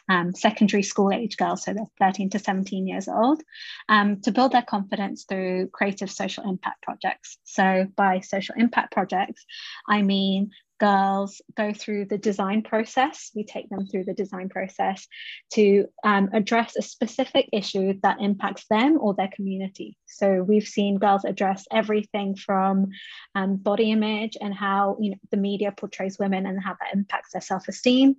um, 0.08 0.34
secondary 0.34 0.82
school 0.82 1.12
age 1.12 1.36
girls, 1.36 1.64
so 1.64 1.74
they're 1.74 1.84
13 2.00 2.30
to 2.30 2.38
17 2.38 2.86
years 2.86 3.08
old, 3.08 3.42
um, 3.88 4.20
to 4.22 4.32
build 4.32 4.52
their 4.52 4.62
confidence 4.62 5.24
through 5.24 5.68
creative 5.72 6.10
social 6.10 6.48
impact 6.48 6.82
projects. 6.82 7.38
So, 7.44 7.86
by 7.96 8.20
social 8.20 8.54
impact 8.56 8.92
projects, 8.92 9.44
I 9.88 10.02
mean 10.02 10.50
girls 10.78 11.40
go 11.56 11.72
through 11.72 12.06
the 12.06 12.18
design 12.18 12.62
process. 12.62 13.30
We 13.34 13.44
take 13.44 13.68
them 13.68 13.86
through 13.86 14.04
the 14.04 14.14
design 14.14 14.48
process 14.48 15.06
to 15.54 15.86
um, 16.04 16.30
address 16.32 16.76
a 16.76 16.82
specific 16.82 17.48
issue 17.52 17.94
that 18.02 18.20
impacts 18.20 18.66
them 18.68 18.98
or 19.00 19.14
their 19.14 19.30
community. 19.34 19.96
So 20.06 20.42
we've 20.42 20.66
seen 20.66 20.98
girls 20.98 21.24
address 21.24 21.64
everything 21.72 22.36
from 22.36 22.88
um, 23.34 23.56
body 23.56 23.90
image 23.90 24.36
and 24.40 24.54
how 24.54 24.96
you 25.00 25.10
know 25.10 25.16
the 25.30 25.36
media 25.36 25.72
portrays 25.72 26.18
women 26.18 26.46
and 26.46 26.62
how 26.62 26.76
that 26.80 26.94
impacts 26.94 27.32
their 27.32 27.42
self-esteem 27.42 28.16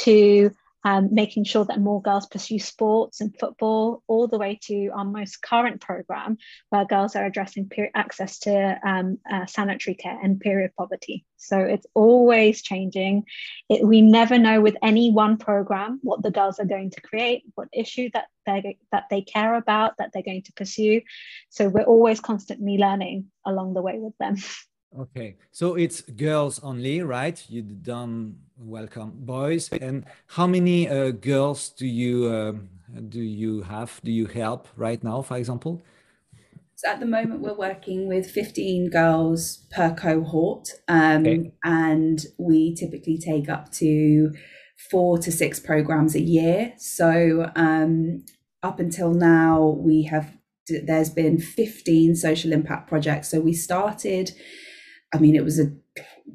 to 0.00 0.50
um, 0.86 1.12
making 1.12 1.42
sure 1.42 1.64
that 1.64 1.80
more 1.80 2.00
girls 2.00 2.28
pursue 2.28 2.60
sports 2.60 3.20
and 3.20 3.36
football, 3.36 4.04
all 4.06 4.28
the 4.28 4.38
way 4.38 4.56
to 4.62 4.90
our 4.94 5.04
most 5.04 5.42
current 5.42 5.80
program, 5.80 6.38
where 6.70 6.84
girls 6.84 7.16
are 7.16 7.26
addressing 7.26 7.68
access 7.92 8.38
to 8.38 8.78
um, 8.84 9.18
uh, 9.28 9.46
sanitary 9.46 9.96
care 9.96 10.16
and 10.22 10.38
period 10.38 10.70
poverty. 10.78 11.24
So 11.38 11.58
it's 11.58 11.88
always 11.92 12.62
changing. 12.62 13.24
It, 13.68 13.84
we 13.84 14.00
never 14.00 14.38
know 14.38 14.60
with 14.60 14.76
any 14.80 15.10
one 15.10 15.38
program 15.38 15.98
what 16.04 16.22
the 16.22 16.30
girls 16.30 16.60
are 16.60 16.64
going 16.64 16.90
to 16.90 17.00
create, 17.00 17.42
what 17.56 17.66
issue 17.72 18.08
that 18.14 18.26
they 18.46 18.78
that 18.92 19.06
they 19.10 19.22
care 19.22 19.56
about, 19.56 19.96
that 19.98 20.10
they're 20.12 20.22
going 20.22 20.44
to 20.44 20.52
pursue. 20.52 21.00
So 21.50 21.68
we're 21.68 21.82
always 21.82 22.20
constantly 22.20 22.78
learning 22.78 23.32
along 23.44 23.74
the 23.74 23.82
way 23.82 23.98
with 23.98 24.16
them. 24.18 24.36
Okay, 24.98 25.36
so 25.52 25.74
it's 25.74 26.00
girls 26.00 26.58
only, 26.62 27.02
right? 27.02 27.44
You 27.50 27.62
don't 27.62 28.38
welcome 28.56 29.12
boys. 29.14 29.68
And 29.70 30.06
how 30.26 30.46
many 30.46 30.88
uh, 30.88 31.10
girls 31.10 31.68
do 31.68 31.86
you 31.86 32.32
um, 32.32 32.70
do 33.08 33.20
you 33.20 33.62
have? 33.62 34.00
Do 34.04 34.10
you 34.10 34.26
help 34.26 34.68
right 34.74 35.02
now, 35.04 35.20
for 35.20 35.36
example? 35.36 35.82
So 36.76 36.90
at 36.90 37.00
the 37.00 37.06
moment, 37.06 37.40
we're 37.40 37.54
working 37.54 38.08
with 38.08 38.30
15 38.30 38.90
girls 38.90 39.66
per 39.70 39.94
cohort, 39.94 40.68
um, 40.88 41.26
okay. 41.26 41.52
and 41.64 42.24
we 42.38 42.74
typically 42.74 43.18
take 43.18 43.48
up 43.50 43.72
to 43.72 44.32
four 44.90 45.18
to 45.18 45.32
six 45.32 45.60
programs 45.60 46.14
a 46.14 46.20
year. 46.20 46.72
So 46.78 47.50
um, 47.54 48.24
up 48.62 48.78
until 48.78 49.12
now, 49.12 49.76
we 49.78 50.04
have 50.04 50.36
there's 50.68 51.10
been 51.10 51.38
15 51.38 52.16
social 52.16 52.52
impact 52.52 52.88
projects. 52.88 53.28
So 53.28 53.40
we 53.40 53.52
started 53.52 54.32
I 55.14 55.18
mean, 55.18 55.36
it 55.36 55.44
was 55.44 55.58
a 55.58 55.72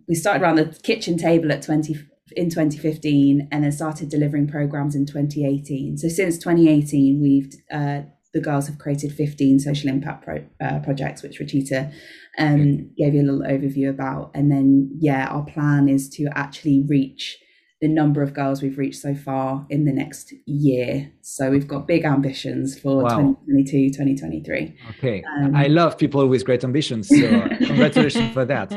we 0.07 0.15
started 0.15 0.41
around 0.41 0.55
the 0.55 0.79
kitchen 0.83 1.17
table 1.17 1.51
at 1.51 1.61
20 1.61 1.95
in 2.35 2.49
2015 2.49 3.49
and 3.51 3.63
then 3.63 3.71
started 3.71 4.09
delivering 4.09 4.47
programs 4.47 4.95
in 4.95 5.05
2018. 5.05 5.97
So 5.97 6.07
since 6.07 6.37
2018, 6.37 7.21
we've 7.21 7.53
uh, 7.71 8.03
the 8.33 8.39
girls 8.39 8.67
have 8.67 8.79
created 8.79 9.11
15 9.11 9.59
social 9.59 9.89
impact 9.89 10.23
pro, 10.23 10.43
uh, 10.61 10.79
projects, 10.79 11.21
which 11.21 11.39
Rachita 11.39 11.91
um, 12.37 12.89
gave 12.97 13.13
you 13.13 13.21
a 13.21 13.27
little 13.29 13.41
overview 13.41 13.89
about. 13.89 14.31
And 14.33 14.49
then, 14.49 14.89
yeah, 14.99 15.27
our 15.27 15.43
plan 15.43 15.89
is 15.89 16.09
to 16.11 16.29
actually 16.33 16.85
reach 16.87 17.37
the 17.81 17.87
number 17.87 18.21
of 18.21 18.33
girls 18.33 18.61
we've 18.61 18.77
reached 18.77 19.01
so 19.01 19.15
far 19.15 19.65
in 19.69 19.85
the 19.85 19.91
next 19.91 20.33
year. 20.45 21.11
So 21.21 21.49
we've 21.49 21.67
got 21.67 21.87
big 21.87 22.05
ambitions 22.05 22.79
for 22.79 23.03
wow. 23.03 23.09
2022, 23.09 23.89
2023. 23.89 24.77
Okay. 24.91 25.23
Um, 25.39 25.55
I 25.55 25.65
love 25.65 25.97
people 25.97 26.27
with 26.27 26.45
great 26.45 26.63
ambitions. 26.63 27.09
So 27.09 27.15
congratulations 27.65 28.33
for 28.33 28.45
that. 28.45 28.71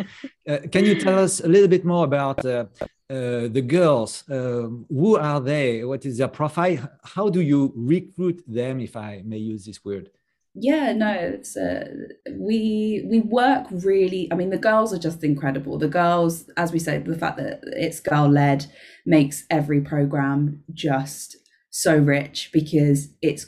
Uh, 0.49 0.59
can 0.73 0.87
you 0.87 0.99
tell 0.99 1.19
us 1.19 1.41
a 1.41 1.49
little 1.49 1.69
bit 1.69 1.85
more 1.85 2.05
about 2.05 2.45
uh, 2.47 2.65
uh, 3.11 3.49
the 3.49 3.63
girls? 3.67 4.25
Um, 4.31 4.87
who 4.89 5.17
are 5.17 5.41
they? 5.41 5.85
What 5.85 6.07
is 6.07 6.17
their 6.17 6.29
profile? 6.29 6.91
How 7.05 7.29
do 7.29 7.43
you 7.43 7.75
recruit 7.77 8.43
them, 8.47 8.81
if 8.81 8.97
I 8.97 9.23
may 9.23 9.39
use 9.39 9.67
this 9.67 9.85
word? 9.85 10.09
Yeah 10.55 10.93
no 10.93 11.11
it's 11.13 11.57
uh, 11.57 11.85
we 12.39 13.05
we 13.11 13.21
work 13.21 13.67
really 13.71 14.29
i 14.33 14.37
mean 14.37 14.51
the 14.51 14.57
girls 14.57 14.93
are 14.95 14.99
just 14.99 15.25
incredible. 15.25 15.79
The 15.79 15.89
girls 15.89 16.49
as 16.57 16.73
we 16.73 16.79
said 16.79 17.05
the 17.05 17.19
fact 17.19 17.39
that 17.39 17.61
it's 17.65 18.01
girl 18.01 18.29
led 18.29 18.67
makes 19.05 19.45
every 19.51 19.81
program 19.81 20.63
just 20.73 21.37
so 21.71 21.97
rich 21.97 22.51
because 22.53 23.09
it's 23.21 23.47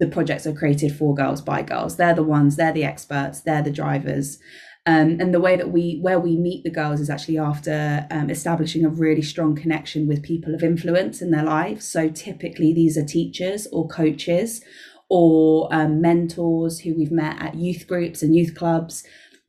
the 0.00 0.08
projects 0.08 0.46
are 0.46 0.52
created 0.52 0.94
for 0.94 1.14
girls 1.14 1.40
by 1.40 1.62
girls. 1.62 1.96
They're 1.96 2.14
the 2.14 2.22
ones 2.24 2.56
they're 2.56 2.72
the 2.72 2.84
experts 2.84 3.40
they're 3.40 3.62
the 3.62 3.70
drivers. 3.70 4.38
Um, 4.86 5.18
and 5.20 5.34
the 5.34 5.40
way 5.40 5.54
that 5.54 5.70
we 5.70 5.98
where 6.00 6.18
we 6.18 6.36
meet 6.36 6.64
the 6.64 6.70
girls 6.70 6.98
is 6.98 7.10
actually 7.10 7.38
after 7.38 8.06
um, 8.10 8.30
establishing 8.30 8.84
a 8.84 8.88
really 8.88 9.22
strong 9.22 9.54
connection 9.54 10.08
with 10.08 10.22
people 10.22 10.54
of 10.54 10.62
influence 10.62 11.20
in 11.20 11.30
their 11.30 11.44
lives. 11.44 11.86
So 11.86 12.08
typically 12.08 12.72
these 12.72 12.96
are 12.96 13.04
teachers 13.04 13.68
or 13.70 13.86
coaches 13.86 14.62
or 15.08 15.68
um, 15.72 16.00
mentors 16.00 16.80
who 16.80 16.94
we've 16.94 17.12
met 17.12 17.40
at 17.40 17.54
youth 17.54 17.86
groups 17.86 18.22
and 18.22 18.34
youth 18.34 18.54
clubs. 18.54 19.04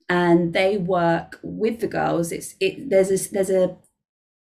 and 0.10 0.54
they 0.54 0.78
work 0.78 1.40
with 1.44 1.80
the 1.82 1.88
girls. 1.88 2.32
It's 2.32 2.56
it 2.60 2.90
there's 2.90 3.12
a 3.12 3.32
there's 3.32 3.50
a 3.50 3.78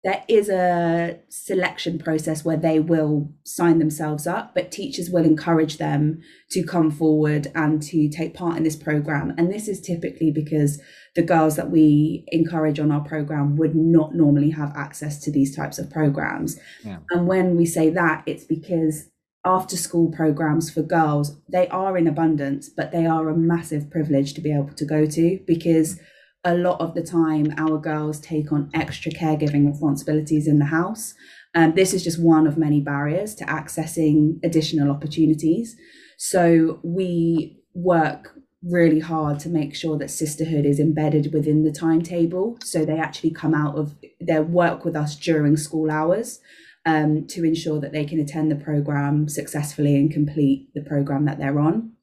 there 0.03 0.23
is 0.29 0.47
a 0.47 1.19
selection 1.27 1.99
process 1.99 2.45
where 2.45 2.55
they 2.55 2.79
will 2.79 3.29
sign 3.43 3.79
themselves 3.79 4.25
up, 4.25 4.55
but 4.55 4.71
teachers 4.71 5.09
will 5.09 5.25
encourage 5.25 5.77
them 5.77 6.21
to 6.51 6.63
come 6.63 6.89
forward 6.89 7.51
and 7.53 7.81
to 7.83 8.07
take 8.07 8.33
part 8.33 8.55
in 8.55 8.63
this 8.63 8.77
program. 8.77 9.33
And 9.37 9.51
this 9.51 9.67
is 9.67 9.81
typically 9.81 10.31
because 10.31 10.81
the 11.15 11.21
girls 11.21 11.57
that 11.57 11.69
we 11.69 12.23
encourage 12.29 12.79
on 12.79 12.93
our 12.93 13.03
program 13.03 13.57
would 13.57 13.75
not 13.75 14.15
normally 14.15 14.51
have 14.51 14.71
access 14.73 15.19
to 15.23 15.31
these 15.31 15.53
types 15.53 15.77
of 15.77 15.91
programs. 15.91 16.57
Yeah. 16.85 16.99
And 17.09 17.27
when 17.27 17.57
we 17.57 17.65
say 17.65 17.89
that, 17.89 18.23
it's 18.25 18.45
because 18.45 19.09
after 19.45 19.77
school 19.77 20.11
programs 20.11 20.69
for 20.69 20.81
girls, 20.81 21.37
they 21.47 21.67
are 21.69 21.97
in 21.97 22.07
abundance, 22.07 22.69
but 22.69 22.91
they 22.91 23.05
are 23.05 23.29
a 23.29 23.37
massive 23.37 23.89
privilege 23.89 24.33
to 24.33 24.41
be 24.41 24.53
able 24.53 24.73
to 24.73 24.85
go 24.85 25.05
to 25.05 25.39
because 25.47 25.99
a 26.43 26.55
lot 26.55 26.79
of 26.79 26.93
the 26.93 27.03
time 27.03 27.53
our 27.57 27.77
girls 27.77 28.19
take 28.19 28.51
on 28.51 28.69
extra 28.73 29.11
caregiving 29.11 29.67
responsibilities 29.67 30.47
in 30.47 30.59
the 30.59 30.65
house. 30.65 31.13
Um, 31.55 31.73
this 31.73 31.93
is 31.93 32.03
just 32.03 32.21
one 32.21 32.47
of 32.47 32.57
many 32.57 32.79
barriers 32.81 33.33
to 33.35 33.45
accessing 33.45 34.39
additional 34.43 34.91
opportunities. 34.91 35.75
So 36.17 36.79
we 36.83 37.61
work 37.73 38.35
really 38.61 38.99
hard 38.99 39.39
to 39.39 39.49
make 39.49 39.73
sure 39.73 39.97
that 39.97 40.11
sisterhood 40.11 40.65
is 40.65 40.79
embedded 40.79 41.33
within 41.33 41.63
the 41.63 41.71
timetable. 41.71 42.57
So 42.61 42.83
they 42.83 42.99
actually 42.99 43.31
come 43.31 43.53
out 43.53 43.77
of 43.77 43.95
their 44.19 44.43
work 44.43 44.83
with 44.83 44.97
us 44.97 45.15
during 45.15 45.55
school 45.55 45.89
hours 45.89 46.39
um, 46.85 47.27
to 47.27 47.43
ensure 47.43 47.79
that 47.79 47.91
they 47.91 48.05
can 48.05 48.19
attend 48.19 48.51
the 48.51 48.55
program 48.55 49.27
successfully 49.27 49.95
and 49.95 50.11
complete 50.11 50.69
the 50.73 50.81
program 50.81 51.25
that 51.25 51.37
they're 51.37 51.59
on. 51.59 51.93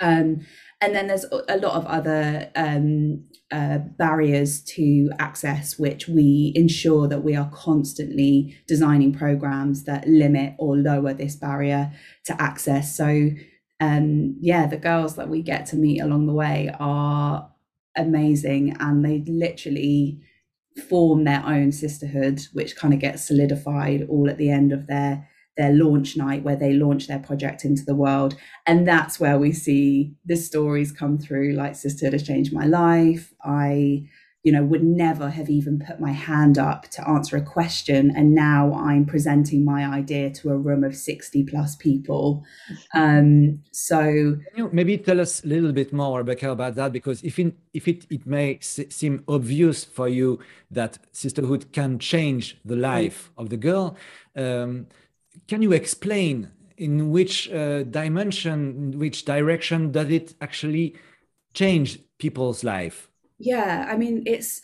Um, 0.00 0.44
and 0.80 0.96
then 0.96 1.06
there's 1.06 1.24
a 1.24 1.58
lot 1.58 1.74
of 1.74 1.86
other 1.86 2.50
um, 2.56 3.24
uh, 3.52 3.78
barriers 3.78 4.60
to 4.64 5.10
access, 5.20 5.78
which 5.78 6.08
we 6.08 6.52
ensure 6.56 7.06
that 7.06 7.22
we 7.22 7.36
are 7.36 7.48
constantly 7.52 8.58
designing 8.66 9.12
programs 9.12 9.84
that 9.84 10.08
limit 10.08 10.54
or 10.58 10.76
lower 10.76 11.14
this 11.14 11.36
barrier 11.36 11.92
to 12.24 12.42
access. 12.42 12.96
So, 12.96 13.30
um, 13.78 14.36
yeah, 14.40 14.66
the 14.66 14.76
girls 14.76 15.14
that 15.14 15.28
we 15.28 15.40
get 15.40 15.66
to 15.66 15.76
meet 15.76 16.00
along 16.00 16.26
the 16.26 16.32
way 16.32 16.74
are 16.80 17.48
amazing 17.96 18.76
and 18.80 19.04
they 19.04 19.22
literally 19.28 20.20
form 20.88 21.24
their 21.24 21.44
own 21.44 21.72
sisterhood, 21.72 22.42
which 22.52 22.76
kind 22.76 22.94
of 22.94 23.00
gets 23.00 23.26
solidified 23.26 24.06
all 24.08 24.28
at 24.28 24.38
the 24.38 24.50
end 24.50 24.72
of 24.72 24.86
their 24.86 25.28
their 25.56 25.72
launch 25.72 26.16
night 26.16 26.42
where 26.42 26.56
they 26.56 26.72
launch 26.72 27.08
their 27.08 27.18
project 27.18 27.64
into 27.64 27.84
the 27.84 27.94
world. 27.94 28.34
And 28.66 28.88
that's 28.88 29.20
where 29.20 29.38
we 29.38 29.52
see 29.52 30.14
the 30.24 30.36
stories 30.36 30.92
come 30.92 31.18
through 31.18 31.52
like 31.52 31.76
Sisterhood 31.76 32.14
has 32.14 32.22
changed 32.22 32.52
my 32.52 32.64
life. 32.64 33.34
I, 33.44 34.08
you 34.42 34.50
know, 34.50 34.64
would 34.64 34.82
never 34.82 35.30
have 35.30 35.48
even 35.48 35.78
put 35.78 36.00
my 36.00 36.10
hand 36.10 36.58
up 36.58 36.88
to 36.88 37.08
answer 37.08 37.36
a 37.36 37.42
question. 37.42 38.12
And 38.16 38.34
now 38.34 38.72
I'm 38.74 39.06
presenting 39.06 39.64
my 39.64 39.84
idea 39.84 40.30
to 40.30 40.50
a 40.50 40.56
room 40.56 40.82
of 40.82 40.96
60 40.96 41.44
plus 41.44 41.76
people. 41.76 42.44
Um, 42.92 43.62
so 43.70 44.36
you 44.56 44.68
maybe 44.72 44.98
tell 44.98 45.20
us 45.20 45.44
a 45.44 45.46
little 45.46 45.72
bit 45.72 45.92
more, 45.92 46.18
Rebecca, 46.18 46.50
about 46.50 46.74
that, 46.74 46.92
because 46.92 47.22
if, 47.22 47.38
in, 47.38 47.56
if 47.72 47.86
it, 47.86 48.04
it 48.10 48.26
may 48.26 48.58
seem 48.60 49.22
obvious 49.28 49.84
for 49.84 50.08
you 50.08 50.40
that 50.72 50.98
sisterhood 51.12 51.72
can 51.72 52.00
change 52.00 52.58
the 52.64 52.76
life 52.76 53.30
of 53.38 53.48
the 53.48 53.56
girl, 53.56 53.96
um, 54.34 54.88
can 55.46 55.62
you 55.62 55.72
explain 55.72 56.50
in 56.76 57.10
which 57.10 57.48
uh, 57.52 57.84
dimension, 57.84 58.98
which 58.98 59.24
direction 59.24 59.92
does 59.92 60.10
it 60.10 60.34
actually 60.40 60.96
change 61.54 62.00
people's 62.18 62.64
life? 62.64 63.08
Yeah, 63.42 63.88
I 63.90 63.96
mean, 63.96 64.22
it's 64.24 64.62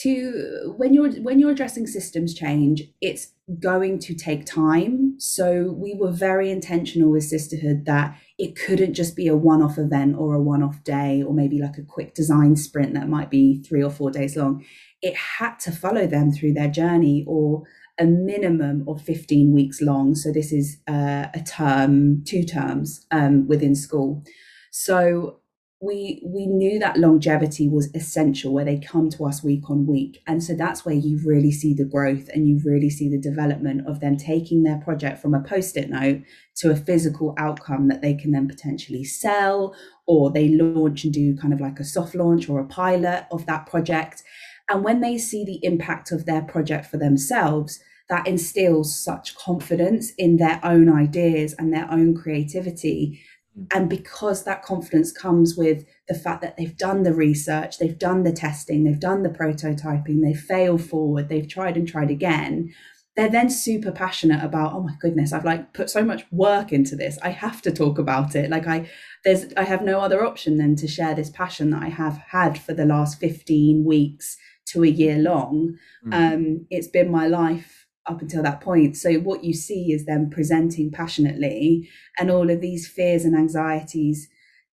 to 0.00 0.74
when 0.76 0.92
you're 0.92 1.12
when 1.12 1.38
you're 1.38 1.52
addressing 1.52 1.86
systems 1.86 2.34
change, 2.34 2.82
it's 3.00 3.34
going 3.60 4.00
to 4.00 4.14
take 4.16 4.44
time. 4.44 5.14
So 5.20 5.70
we 5.70 5.94
were 5.94 6.10
very 6.10 6.50
intentional 6.50 7.12
with 7.12 7.22
sisterhood 7.22 7.84
that 7.86 8.18
it 8.36 8.56
couldn't 8.56 8.94
just 8.94 9.14
be 9.14 9.28
a 9.28 9.36
one-off 9.36 9.78
event 9.78 10.16
or 10.18 10.34
a 10.34 10.42
one-off 10.42 10.82
day 10.82 11.22
or 11.22 11.32
maybe 11.32 11.60
like 11.60 11.78
a 11.78 11.82
quick 11.82 12.14
design 12.14 12.56
sprint 12.56 12.94
that 12.94 13.08
might 13.08 13.30
be 13.30 13.62
three 13.62 13.82
or 13.82 13.90
four 13.90 14.10
days 14.10 14.36
long. 14.36 14.64
It 15.00 15.14
had 15.14 15.60
to 15.60 15.70
follow 15.70 16.08
them 16.08 16.32
through 16.32 16.54
their 16.54 16.68
journey 16.68 17.24
or 17.28 17.62
a 17.96 18.04
minimum 18.04 18.84
of 18.88 19.00
15 19.02 19.54
weeks 19.54 19.80
long. 19.80 20.16
So 20.16 20.32
this 20.32 20.52
is 20.52 20.78
uh, 20.88 21.26
a 21.32 21.42
term, 21.46 22.24
two 22.24 22.42
terms 22.42 23.06
um, 23.12 23.46
within 23.46 23.76
school. 23.76 24.24
So 24.72 25.40
we 25.80 26.20
we 26.24 26.46
knew 26.46 26.78
that 26.78 26.98
longevity 26.98 27.68
was 27.68 27.88
essential 27.94 28.52
where 28.52 28.64
they 28.64 28.80
come 28.80 29.08
to 29.08 29.24
us 29.24 29.44
week 29.44 29.70
on 29.70 29.86
week 29.86 30.20
and 30.26 30.42
so 30.42 30.52
that's 30.54 30.84
where 30.84 30.94
you 30.94 31.20
really 31.24 31.52
see 31.52 31.72
the 31.72 31.84
growth 31.84 32.28
and 32.34 32.48
you 32.48 32.60
really 32.64 32.90
see 32.90 33.08
the 33.08 33.20
development 33.20 33.86
of 33.86 34.00
them 34.00 34.16
taking 34.16 34.64
their 34.64 34.78
project 34.78 35.22
from 35.22 35.34
a 35.34 35.42
post-it 35.42 35.88
note 35.88 36.20
to 36.56 36.72
a 36.72 36.76
physical 36.76 37.32
outcome 37.38 37.86
that 37.86 38.02
they 38.02 38.12
can 38.12 38.32
then 38.32 38.48
potentially 38.48 39.04
sell 39.04 39.72
or 40.06 40.32
they 40.32 40.48
launch 40.48 41.04
and 41.04 41.14
do 41.14 41.36
kind 41.36 41.54
of 41.54 41.60
like 41.60 41.78
a 41.78 41.84
soft 41.84 42.14
launch 42.16 42.48
or 42.48 42.58
a 42.58 42.66
pilot 42.66 43.26
of 43.30 43.46
that 43.46 43.66
project 43.66 44.24
and 44.68 44.82
when 44.82 45.00
they 45.00 45.16
see 45.16 45.44
the 45.44 45.60
impact 45.62 46.10
of 46.10 46.26
their 46.26 46.42
project 46.42 46.86
for 46.86 46.96
themselves 46.96 47.78
that 48.08 48.26
instills 48.26 48.98
such 48.98 49.36
confidence 49.36 50.12
in 50.16 50.38
their 50.38 50.60
own 50.64 50.88
ideas 50.90 51.54
and 51.58 51.72
their 51.72 51.90
own 51.90 52.14
creativity. 52.14 53.20
Mm. 53.58 53.66
And 53.74 53.90
because 53.90 54.44
that 54.44 54.62
confidence 54.62 55.12
comes 55.12 55.56
with 55.56 55.84
the 56.08 56.14
fact 56.14 56.42
that 56.42 56.56
they've 56.56 56.76
done 56.76 57.02
the 57.02 57.14
research, 57.14 57.78
they've 57.78 57.98
done 57.98 58.22
the 58.22 58.32
testing, 58.32 58.84
they've 58.84 59.00
done 59.00 59.22
the 59.22 59.30
prototyping, 59.30 60.22
they've 60.22 60.38
failed 60.38 60.82
forward, 60.82 61.28
they've 61.28 61.48
tried 61.48 61.76
and 61.76 61.88
tried 61.88 62.10
again, 62.10 62.72
they're 63.18 63.28
then 63.28 63.50
super 63.50 63.90
passionate 63.90 64.44
about, 64.44 64.74
oh 64.74 64.80
my 64.80 64.94
goodness, 65.00 65.32
I've 65.32 65.44
like 65.44 65.72
put 65.72 65.90
so 65.90 66.04
much 66.04 66.24
work 66.30 66.72
into 66.72 66.94
this. 66.94 67.18
I 67.20 67.30
have 67.30 67.60
to 67.62 67.72
talk 67.72 67.98
about 67.98 68.36
it. 68.36 68.48
Like 68.48 68.68
I 68.68 68.88
there's 69.24 69.46
I 69.56 69.64
have 69.64 69.82
no 69.82 70.00
other 70.00 70.24
option 70.24 70.56
than 70.56 70.76
to 70.76 70.86
share 70.86 71.16
this 71.16 71.28
passion 71.28 71.70
that 71.70 71.82
I 71.82 71.88
have 71.88 72.18
had 72.28 72.56
for 72.56 72.74
the 72.74 72.84
last 72.84 73.18
15 73.18 73.84
weeks 73.84 74.36
to 74.66 74.84
a 74.84 74.88
year 74.88 75.18
long. 75.18 75.76
Mm. 76.06 76.14
Um, 76.14 76.66
it's 76.70 76.86
been 76.86 77.10
my 77.10 77.26
life 77.26 77.87
up 78.08 78.20
until 78.22 78.42
that 78.42 78.60
point. 78.60 78.96
So 78.96 79.14
what 79.14 79.44
you 79.44 79.52
see 79.52 79.92
is 79.92 80.06
them 80.06 80.30
presenting 80.30 80.90
passionately 80.90 81.88
and 82.18 82.30
all 82.30 82.50
of 82.50 82.60
these 82.60 82.88
fears 82.88 83.24
and 83.24 83.36
anxieties 83.36 84.28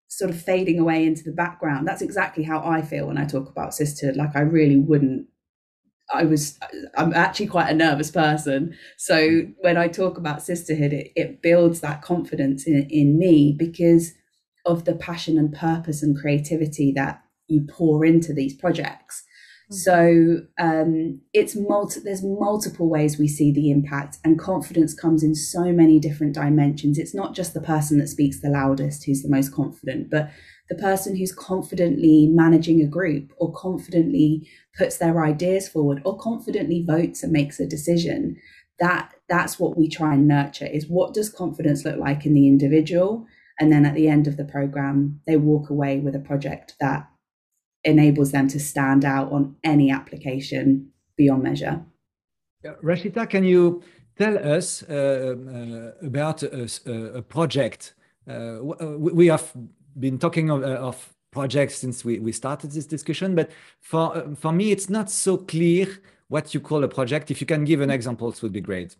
sort 0.07 0.31
of 0.31 0.41
fading 0.41 0.79
away 0.79 1.05
into 1.05 1.23
the 1.23 1.31
background. 1.31 1.87
That's 1.87 2.01
exactly 2.01 2.43
how 2.43 2.63
I 2.63 2.81
feel 2.81 3.07
when 3.07 3.17
I 3.17 3.25
talk 3.25 3.49
about 3.49 3.73
sisterhood. 3.73 4.15
Like 4.15 4.35
I 4.35 4.41
really 4.41 4.77
wouldn't 4.77 5.27
I 6.13 6.23
was 6.23 6.59
I'm 6.97 7.13
actually 7.13 7.47
quite 7.47 7.69
a 7.69 7.75
nervous 7.75 8.11
person. 8.11 8.75
So 8.97 9.41
hmm. 9.41 9.51
when 9.61 9.77
I 9.77 9.87
talk 9.87 10.17
about 10.17 10.41
sisterhood, 10.41 10.93
it, 10.93 11.11
it 11.15 11.41
builds 11.41 11.81
that 11.81 12.01
confidence 12.01 12.67
in, 12.67 12.87
in 12.89 13.17
me 13.17 13.55
because 13.57 14.13
of 14.65 14.85
the 14.85 14.95
passion 14.95 15.37
and 15.37 15.53
purpose 15.53 16.01
and 16.01 16.17
creativity 16.17 16.91
that 16.95 17.21
you 17.47 17.65
pour 17.69 18.03
into 18.03 18.33
these 18.33 18.55
projects. 18.55 19.23
Mm. 19.71 19.75
So 19.75 20.41
um, 20.59 21.21
it's 21.33 21.55
multi- 21.55 22.01
there's 22.01 22.23
multiple 22.23 22.89
ways 22.89 23.17
we 23.17 23.27
see 23.27 23.51
the 23.51 23.71
impact, 23.71 24.17
and 24.23 24.39
confidence 24.39 24.93
comes 24.93 25.23
in 25.23 25.35
so 25.35 25.71
many 25.71 25.99
different 25.99 26.33
dimensions. 26.33 26.97
It's 26.97 27.15
not 27.15 27.33
just 27.33 27.53
the 27.53 27.61
person 27.61 27.97
that 27.99 28.07
speaks 28.09 28.41
the 28.41 28.49
loudest 28.49 29.05
who's 29.05 29.23
the 29.23 29.29
most 29.29 29.53
confident, 29.53 30.09
but 30.09 30.29
the 30.69 30.75
person 30.75 31.15
who's 31.15 31.31
confidently 31.31 32.27
managing 32.31 32.81
a 32.81 32.87
group, 32.87 33.31
or 33.37 33.51
confidently 33.53 34.47
puts 34.77 34.97
their 34.97 35.23
ideas 35.23 35.67
forward, 35.67 36.01
or 36.05 36.17
confidently 36.17 36.83
votes 36.85 37.23
and 37.23 37.31
makes 37.31 37.59
a 37.59 37.67
decision. 37.67 38.37
That 38.79 39.13
that's 39.29 39.57
what 39.59 39.77
we 39.77 39.87
try 39.89 40.13
and 40.13 40.27
nurture. 40.27 40.67
Is 40.67 40.87
what 40.87 41.13
does 41.13 41.29
confidence 41.29 41.85
look 41.85 41.97
like 41.97 42.25
in 42.25 42.33
the 42.33 42.47
individual, 42.47 43.25
and 43.59 43.71
then 43.71 43.85
at 43.85 43.95
the 43.95 44.07
end 44.07 44.27
of 44.27 44.37
the 44.37 44.45
program, 44.45 45.21
they 45.25 45.37
walk 45.37 45.69
away 45.69 45.99
with 45.99 46.15
a 46.15 46.19
project 46.19 46.75
that 46.79 47.07
enables 47.85 48.31
them 48.31 48.47
to 48.49 48.59
stand 48.59 49.05
out 49.05 49.31
on 49.31 49.55
any 49.63 49.91
application 49.91 50.91
beyond 51.15 51.43
measure. 51.43 51.85
Rachita, 52.81 53.27
can 53.27 53.43
you 53.43 53.83
tell 54.17 54.37
us 54.37 54.83
uh, 54.83 55.35
uh, 55.35 56.05
about 56.05 56.43
a, 56.43 56.67
a 57.15 57.21
project? 57.21 57.93
Uh, 58.27 58.57
we 58.61 59.27
have 59.27 59.53
been 59.99 60.17
talking 60.17 60.49
of, 60.49 60.63
uh, 60.63 60.87
of, 60.89 61.11
projects 61.31 61.75
since 61.75 62.05
we, 62.05 62.17
we 62.17 62.31
started 62.31 62.71
this 62.71 62.85
discussion, 62.85 63.35
but 63.35 63.51
for, 63.81 64.15
uh, 64.15 64.35
for 64.35 64.53
me, 64.53 64.71
it's 64.71 64.89
not 64.89 65.11
so 65.11 65.35
clear 65.35 65.85
what 66.29 66.53
you 66.53 66.61
call 66.61 66.81
a 66.85 66.87
project. 66.87 67.29
If 67.29 67.41
you 67.41 67.45
can 67.45 67.65
give 67.65 67.81
an 67.81 67.89
example, 67.89 68.29
it 68.29 68.41
would 68.41 68.53
be 68.53 68.61
great. 68.61 68.95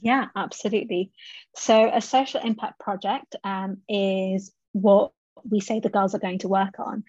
Yeah, 0.00 0.26
absolutely. 0.36 1.10
So, 1.56 1.90
a 1.92 2.00
social 2.00 2.40
impact 2.40 2.78
project 2.78 3.34
um, 3.42 3.78
is 3.88 4.52
what 4.70 5.10
we 5.48 5.60
say 5.60 5.80
the 5.80 5.88
girls 5.88 6.14
are 6.14 6.18
going 6.18 6.38
to 6.38 6.48
work 6.48 6.78
on. 6.78 7.04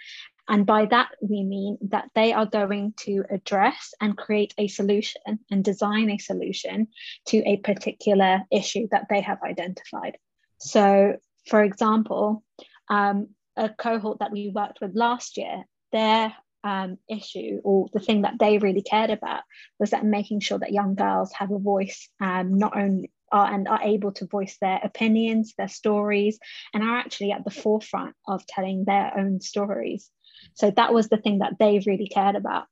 And 0.52 0.66
by 0.66 0.86
that, 0.88 1.08
we 1.22 1.44
mean 1.44 1.78
that 1.92 2.10
they 2.14 2.34
are 2.34 2.46
going 2.46 2.94
to 3.06 3.24
address 3.30 3.94
and 4.02 4.18
create 4.18 4.54
a 4.58 4.68
solution 4.68 5.22
and 5.50 5.64
design 5.64 6.10
a 6.10 6.18
solution 6.18 6.90
to 7.28 7.38
a 7.38 7.56
particular 7.56 8.42
issue 8.52 8.90
that 8.92 9.06
they 9.10 9.22
have 9.22 9.42
identified. 9.44 10.18
So, 10.58 11.16
for 11.48 11.64
example, 11.64 12.44
um, 12.90 13.30
a 13.56 13.70
cohort 13.70 14.20
that 14.20 14.34
we 14.34 14.52
worked 14.54 14.82
with 14.82 14.94
last 14.94 15.38
year, 15.38 15.64
their 15.94 16.34
um, 16.66 16.98
issue 17.10 17.62
or 17.64 17.88
the 17.94 18.02
thing 18.02 18.24
that 18.24 18.38
they 18.38 18.58
really 18.58 18.82
cared 18.82 19.10
about 19.10 19.44
was 19.80 19.92
that 19.92 20.04
making 20.04 20.42
sure 20.42 20.60
that 20.60 20.74
young 20.74 20.96
girls 20.96 21.32
have 21.32 21.52
a 21.52 21.60
voice, 21.60 22.10
um, 22.20 22.58
not 22.58 22.76
only 22.76 23.10
are 23.32 23.54
and 23.54 23.70
are 23.70 23.82
able 23.84 24.12
to 24.12 24.28
voice 24.28 24.58
their 24.60 24.82
opinions, 24.84 25.54
their 25.58 25.70
stories, 25.70 26.40
and 26.74 26.84
are 26.84 26.98
actually 26.98 27.32
at 27.32 27.46
the 27.46 27.52
forefront 27.52 28.16
of 28.28 28.46
telling 28.46 28.84
their 28.84 29.18
own 29.18 29.40
stories. 29.40 30.12
So 30.54 30.72
that 30.72 30.94
was 30.94 31.10
the 31.10 31.18
thing 31.18 31.40
that 31.40 31.58
they 31.60 31.82
really 31.86 32.08
cared 32.08 32.36
about. 32.36 32.66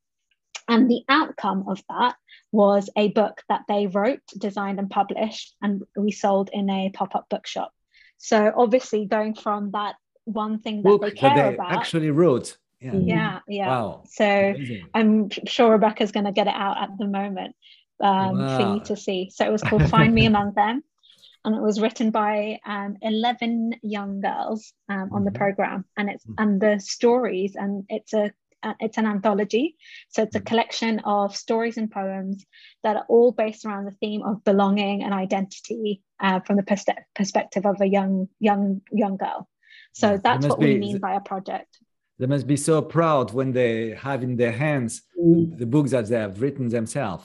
And 0.67 0.89
the 0.89 1.01
outcome 1.09 1.65
of 1.67 1.81
that 1.89 2.15
was 2.51 2.89
a 2.95 3.09
book 3.09 3.41
that 3.49 3.63
they 3.67 3.87
wrote, 3.87 4.21
designed, 4.37 4.79
and 4.79 4.89
published, 4.89 5.55
and 5.61 5.83
we 5.95 6.11
sold 6.11 6.49
in 6.53 6.69
a 6.69 6.91
pop 6.91 7.15
up 7.15 7.27
bookshop. 7.29 7.71
So 8.17 8.51
obviously, 8.55 9.05
going 9.05 9.33
from 9.33 9.71
that 9.71 9.95
one 10.25 10.59
thing 10.59 10.83
that 10.83 10.89
Book 10.89 11.01
they 11.01 11.11
care 11.11 11.35
that 11.35 11.49
they 11.49 11.55
about, 11.55 11.71
actually 11.71 12.11
wrote. 12.11 12.57
Yeah. 12.79 12.93
yeah, 12.93 13.39
yeah. 13.47 13.67
Wow. 13.67 14.03
So 14.07 14.25
Amazing. 14.25 14.85
I'm 14.93 15.29
sure 15.29 15.71
Rebecca's 15.71 16.11
going 16.11 16.25
to 16.25 16.31
get 16.31 16.47
it 16.47 16.53
out 16.55 16.77
at 16.77 16.89
the 16.97 17.07
moment 17.07 17.55
um, 18.01 18.37
for 18.37 18.75
you 18.75 18.83
to 18.85 18.95
see. 18.95 19.31
So 19.33 19.45
it 19.45 19.51
was 19.51 19.61
called 19.61 19.89
Find 19.89 20.13
Me 20.13 20.25
Among 20.25 20.53
Them. 20.53 20.83
And 21.45 21.55
it 21.55 21.61
was 21.61 21.79
written 21.79 22.11
by 22.11 22.59
um, 22.65 22.97
11 23.01 23.75
young 23.81 24.19
girls 24.21 24.73
um, 24.89 25.09
on 25.13 25.23
the 25.23 25.31
Mhm. 25.31 25.35
program. 25.35 25.85
And 25.97 26.09
it's 26.09 26.25
Mhm. 26.25 26.35
and 26.37 26.61
the 26.61 26.79
stories, 26.79 27.55
and 27.55 27.85
it's 27.89 28.13
a 28.13 28.31
uh, 28.61 28.73
it's 28.81 28.97
an 28.97 29.05
anthology. 29.05 29.77
So 30.09 30.23
it's 30.23 30.35
a 30.35 30.41
Mhm. 30.41 30.45
collection 30.45 30.99
of 31.05 31.33
stories 31.33 31.77
and 31.77 31.89
poems 31.89 32.45
that 32.83 32.97
are 32.97 33.05
all 33.07 33.31
based 33.31 33.63
around 33.63 33.85
the 33.85 33.91
theme 34.01 34.21
of 34.21 34.43
belonging 34.43 35.01
and 35.03 35.13
identity 35.13 36.01
uh, 36.19 36.41
from 36.41 36.57
the 36.57 36.63
perspe- 36.63 37.03
perspective 37.15 37.65
of 37.65 37.79
a 37.79 37.85
young 37.85 38.27
young 38.39 38.81
young 38.91 39.15
girl. 39.15 39.47
So 39.93 40.17
that's 40.17 40.45
what 40.45 40.59
we 40.59 40.77
mean 40.77 40.99
by 40.99 41.13
a 41.13 41.21
project. 41.21 41.79
They 42.19 42.25
must 42.27 42.47
be 42.47 42.57
so 42.57 42.81
proud 42.81 43.31
when 43.33 43.53
they 43.53 43.95
have 43.95 44.23
in 44.23 44.35
their 44.35 44.51
hands 44.51 45.03
Mm. 45.17 45.57
the 45.57 45.65
books 45.65 45.91
that 45.91 46.07
they 46.07 46.19
have 46.19 46.41
written 46.41 46.67
themselves. 46.67 47.23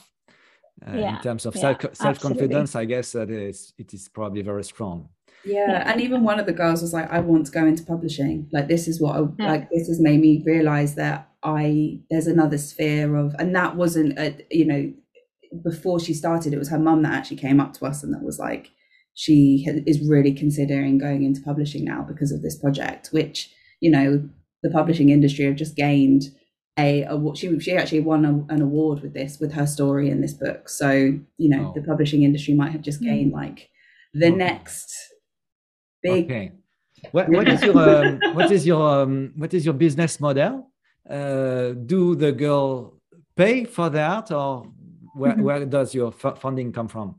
Uh, 0.87 0.99
Yeah, 0.99 1.17
in 1.17 1.23
terms 1.23 1.47
of 1.47 1.55
yeah, 1.55 1.61
self 1.79 1.95
self 1.97 2.21
confidence, 2.21 2.75
I 2.75 2.85
guess 2.85 3.13
that 3.13 3.31
is 3.31 3.73
it 3.79 3.95
is 3.95 4.09
probably 4.09 4.43
very 4.43 4.65
strong. 4.65 5.09
Yeah, 5.45 5.67
Yeah. 5.71 5.93
and 5.93 6.01
even 6.01 6.25
one 6.25 6.41
of 6.41 6.47
the 6.47 6.53
girls 6.53 6.83
was 6.83 6.93
like, 6.93 7.11
"I 7.13 7.21
want 7.21 7.47
to 7.47 7.53
go 7.53 7.65
into 7.67 7.85
publishing. 7.85 8.49
Like, 8.53 8.67
this 8.69 8.89
is 8.89 9.01
what 9.01 9.17
I 9.17 9.21
Yeah. 9.39 9.51
like. 9.53 9.71
This 9.71 9.89
has 9.89 10.01
made 10.01 10.21
me 10.21 10.43
realize 10.45 10.95
that 10.97 11.29
I 11.43 12.01
there's 12.11 12.27
another 12.27 12.59
sphere 12.59 13.15
of, 13.17 13.35
and 13.39 13.55
that 13.55 13.77
wasn't 13.77 14.19
a 14.19 14.35
you 14.51 14.65
know 14.65 14.93
before 15.63 16.01
she 16.01 16.13
started. 16.15 16.53
It 16.53 16.59
was 16.59 16.71
her 16.71 16.79
mum 16.79 17.03
that 17.03 17.13
actually 17.15 17.37
came 17.37 17.61
up 17.61 17.73
to 17.75 17.87
us 17.87 18.03
and 18.03 18.13
that 18.13 18.23
was 18.25 18.39
like, 18.41 18.71
she 19.15 19.65
is 19.87 20.01
really 20.09 20.33
considering 20.35 20.99
going 20.99 21.23
into 21.23 21.41
publishing 21.41 21.85
now 21.85 22.03
because 22.03 22.33
of 22.33 22.43
this 22.43 22.57
project, 22.57 23.09
which 23.13 23.51
you 23.81 23.91
know 23.91 24.29
the 24.65 24.71
publishing 24.71 25.11
industry 25.11 25.45
have 25.45 25.55
just 25.57 25.77
gained 25.77 26.25
a 26.79 27.05
award. 27.05 27.37
She 27.39 27.59
she 27.61 27.73
actually 27.73 28.01
won 28.01 28.25
a, 28.25 28.53
an 28.55 28.61
award 28.63 29.03
with 29.03 29.15
this 29.15 29.39
with 29.41 29.53
her 29.53 29.67
story 29.67 30.11
in 30.11 30.21
this 30.21 30.35
book. 30.35 30.69
So 30.69 30.91
you 31.39 31.49
know 31.49 31.69
Oh. 31.69 31.73
the 31.75 31.83
publishing 31.87 32.23
industry 32.23 32.55
might 32.55 32.73
have 32.73 32.83
just 32.83 33.01
Mm. 33.01 33.07
gained 33.07 33.33
like 33.33 33.71
the 34.13 34.27
Okay. 34.29 34.37
next 34.37 34.93
big 36.03 36.25
Okay. 36.27 36.53
What, 37.13 37.29
what 37.29 37.49
is 37.49 37.63
your 37.69 37.79
um, 37.79 38.21
what 38.35 38.51
is 38.51 38.67
your 38.67 39.03
um, 39.03 39.33
what 39.37 39.53
is 39.55 39.65
your 39.65 39.75
business 39.75 40.19
model? 40.21 40.71
Uh, 41.09 41.73
do 41.87 42.15
the 42.15 42.33
girl 42.33 42.99
pay 43.37 43.65
for 43.65 43.91
that, 43.91 44.31
or 44.33 44.73
where, 45.15 45.35
Mhm. 45.35 45.43
where 45.43 45.67
does 45.67 45.95
your 45.95 46.11
fu- 46.13 46.35
funding 46.37 46.73
come 46.73 46.89
from? 46.89 47.17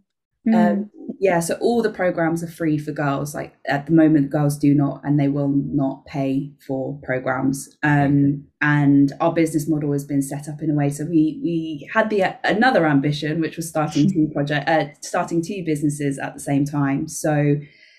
Um, 0.54 0.90
yeah, 1.26 1.40
so 1.40 1.56
all 1.56 1.82
the 1.82 1.90
programs 1.90 2.44
are 2.44 2.48
free 2.48 2.78
for 2.78 2.92
girls. 2.92 3.34
Like 3.34 3.56
at 3.68 3.88
the 3.88 3.94
moment, 3.94 4.30
girls 4.30 4.60
do 4.60 4.76
not, 4.76 5.02
and 5.04 5.20
they 5.20 5.28
will 5.28 5.48
not 5.48 6.06
pay 6.06 6.52
for 6.68 7.00
programs. 7.02 7.68
Um, 7.82 8.46
and 8.62 9.12
our 9.20 9.34
business 9.34 9.68
model 9.68 9.92
has 9.94 10.06
been 10.06 10.22
set 10.22 10.48
up 10.48 10.62
in 10.62 10.70
a 10.70 10.76
way. 10.76 10.92
So 10.92 11.04
we 11.06 11.42
we 11.44 11.90
had 11.92 12.12
the 12.12 12.38
another 12.44 12.86
ambition, 12.86 13.42
which 13.42 13.58
was 13.58 13.68
starting 13.68 14.08
two 14.08 14.30
project, 14.36 14.70
uh, 14.70 14.86
starting 15.02 15.42
two 15.42 15.64
businesses 15.66 16.20
at 16.20 16.36
the 16.36 16.40
same 16.40 16.64
time. 16.64 17.08
So. 17.08 17.56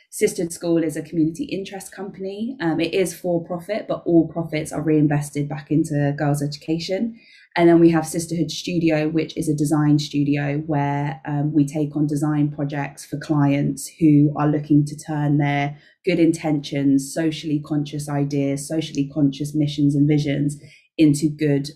Sisterhood 0.09 0.53
School 0.53 0.83
is 0.83 0.97
a 0.97 1.03
community 1.03 1.45
interest 1.45 1.93
company. 1.93 2.57
Um, 2.63 2.81
it 2.81 2.95
is 2.95 3.15
for 3.15 3.45
profit, 3.45 3.87
but 3.87 4.03
all 4.07 4.29
profits 4.29 4.73
are 4.73 4.81
reinvested 4.81 5.47
back 5.47 5.71
into 5.71 6.15
girls' 6.17 6.43
education. 6.43 7.21
And 7.57 7.71
then 7.71 7.81
we 7.81 7.89
have 7.91 8.07
Sisterhood 8.07 8.51
Studio, 8.51 9.09
which 9.09 9.35
is 9.35 9.49
a 9.49 9.55
design 9.55 9.99
studio 9.99 10.63
where 10.67 11.23
um, 11.27 11.55
we 11.55 11.67
take 11.67 11.97
on 11.97 12.07
design 12.07 12.53
projects 12.53 13.07
for 13.07 13.17
clients 13.17 13.89
who 13.99 14.31
are 14.37 14.47
looking 14.47 14.85
to 14.85 14.97
turn 14.97 15.39
their 15.39 15.79
good 16.05 16.19
intentions, 16.19 17.13
socially 17.15 17.63
conscious 17.65 18.11
ideas, 18.11 18.69
socially 18.69 19.11
conscious 19.13 19.55
missions 19.55 19.95
and 19.95 20.07
visions 20.07 20.59
into 20.99 21.29
good. 21.29 21.71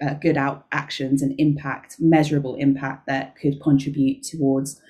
Uh, 0.00 0.14
good 0.14 0.38
out 0.38 0.64
actions 0.72 1.20
and 1.20 1.34
impact, 1.36 1.96
measurable 1.98 2.54
impact 2.54 3.06
that 3.06 3.36
could 3.36 3.60
contribute 3.62 4.22
towards 4.22 4.80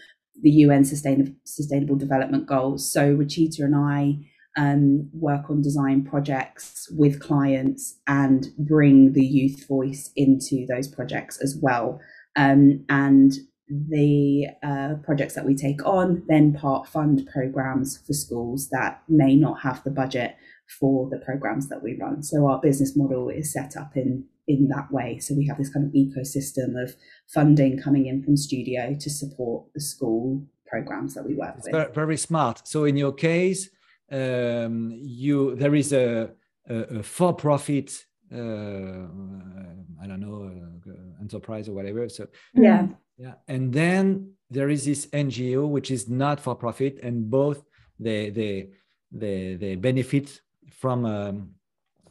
the 0.40 0.51
UN 0.51 0.85
sustainable 0.85 1.33
sustainable 1.45 1.97
development 1.97 2.47
goals. 2.47 2.93
So 2.93 3.12
Rachita 3.12 3.64
and 3.64 3.75
I 3.75 4.19
um, 4.57 5.09
work 5.12 5.51
on 5.51 5.62
design 5.62 6.05
projects 6.05 6.88
with 6.97 7.21
clients 7.21 7.99
and 8.07 8.49
bring 8.59 9.12
the 9.12 9.25
youth 9.25 9.67
voice 9.67 10.11
into 10.17 10.67
those 10.69 10.88
projects 10.88 11.40
as 11.40 11.59
well. 11.61 12.01
Um, 12.37 12.85
and 12.88 13.33
the 13.69 14.47
uh, 14.62 14.95
projects 15.03 15.35
that 15.35 15.47
we 15.47 15.55
take 15.55 15.85
on 15.87 16.23
then 16.29 16.53
part 16.53 16.87
fund 16.87 17.27
programs 17.33 17.99
for 18.07 18.12
schools 18.12 18.69
that 18.71 19.03
may 19.09 19.35
not 19.35 19.61
have 19.62 19.83
the 19.85 19.90
budget 19.90 20.37
for 20.79 21.09
the 21.11 21.19
programs 21.19 21.69
that 21.69 21.83
we 21.83 21.97
run. 21.99 22.23
So 22.23 22.47
our 22.47 22.61
business 22.61 22.97
model 22.97 23.29
is 23.29 23.53
set 23.53 23.77
up 23.77 23.97
in 23.97 24.25
in 24.47 24.69
that 24.69 24.93
way. 24.93 25.19
So 25.19 25.35
we 25.35 25.47
have 25.47 25.57
this 25.57 25.71
kind 25.71 25.87
of 25.87 25.93
ecosystem 25.93 26.81
of 26.83 26.95
funding 27.33 27.79
coming 27.79 28.07
in 28.07 28.23
from 28.23 28.37
studio 28.37 28.95
to 29.01 29.11
support 29.11 29.64
the 29.75 29.81
school 29.81 30.47
programs 30.67 31.14
that 31.14 31.25
we 31.27 31.35
work 31.35 31.55
It's 31.57 31.67
with. 31.67 31.73
very, 31.73 31.93
very 31.93 32.17
smart. 32.19 32.67
So 32.69 32.85
in 32.85 32.99
your 32.99 33.12
case, 33.12 33.71
um, 34.18 34.74
you 35.03 35.55
there 35.57 35.74
is 35.74 35.92
a, 35.92 36.31
a, 36.68 36.77
a 36.98 37.03
for-profit, 37.03 37.88
uh, 38.33 39.07
I 40.03 40.07
don't 40.09 40.20
know, 40.27 40.50
uh, 40.88 41.20
enterprise 41.20 41.68
or 41.68 41.74
whatever. 41.79 42.09
So 42.09 42.27
Yeah. 42.55 42.88
yeah, 43.18 43.35
and 43.48 43.72
then 43.72 44.33
there 44.50 44.70
is 44.70 44.85
this 44.85 45.07
NGO 45.07 45.68
which 45.68 45.90
is 45.90 46.09
not 46.09 46.40
for 46.40 46.55
profit, 46.55 46.94
and 47.03 47.31
both 47.31 47.61
they 47.98 48.31
they 48.31 48.68
they 49.12 49.57
they 49.62 49.74
benefit 49.77 50.40
from 50.81 51.05
um, 51.05 51.37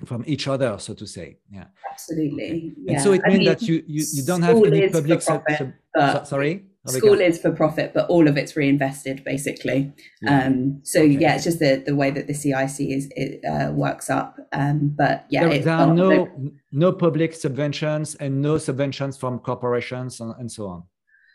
from 0.06 0.24
each 0.28 0.48
other, 0.48 0.78
so 0.80 0.94
to 0.94 1.06
say. 1.08 1.38
Yeah, 1.52 1.68
Absolutely. 1.92 2.74
and 2.90 3.00
so 3.02 3.14
it 3.14 3.22
I 3.26 3.30
means 3.30 3.40
mean, 3.40 3.48
that 3.50 3.62
you 3.62 3.76
you, 3.88 4.04
you 4.18 4.24
don't 4.30 4.42
have 4.42 4.58
any 4.58 4.90
public. 4.90 5.22
profit, 5.24 5.58
sub- 5.58 5.74
but 5.94 6.12
so- 6.20 6.24
sorry? 6.36 6.66
School 6.86 7.22
is 7.22 7.40
for 7.40 7.52
profit, 7.52 7.94
but 7.94 8.10
all 8.10 8.28
of 8.28 8.36
it's 8.36 8.58
reinvested 8.58 9.24
basically. 9.24 9.94
Yeah. 10.22 10.48
Um, 10.48 10.82
so 10.84 11.00
Okay. 11.02 11.18
yeah, 11.18 11.36
it's 11.36 11.46
just 11.46 11.60
the, 11.60 11.82
the 11.86 11.96
way 11.96 12.12
that 12.12 12.28
the 12.28 12.34
CIC 12.34 12.90
is 12.90 13.10
it 13.16 13.40
uh, 13.46 13.72
works 13.72 14.10
up. 14.10 14.38
Um, 14.52 14.90
but 14.90 15.26
yeah, 15.30 15.46
there, 15.46 15.54
it's 15.54 15.66
there 15.66 15.76
are 15.76 15.88
not- 15.88 15.96
no 15.96 16.52
no 16.74 16.92
public 16.92 17.32
subventions 17.34 18.16
and 18.20 18.42
no 18.42 18.56
subventions 18.56 19.18
from 19.18 19.40
corporations 19.40 20.20
and, 20.20 20.34
and 20.40 20.52
so 20.52 20.68
on. 20.68 20.84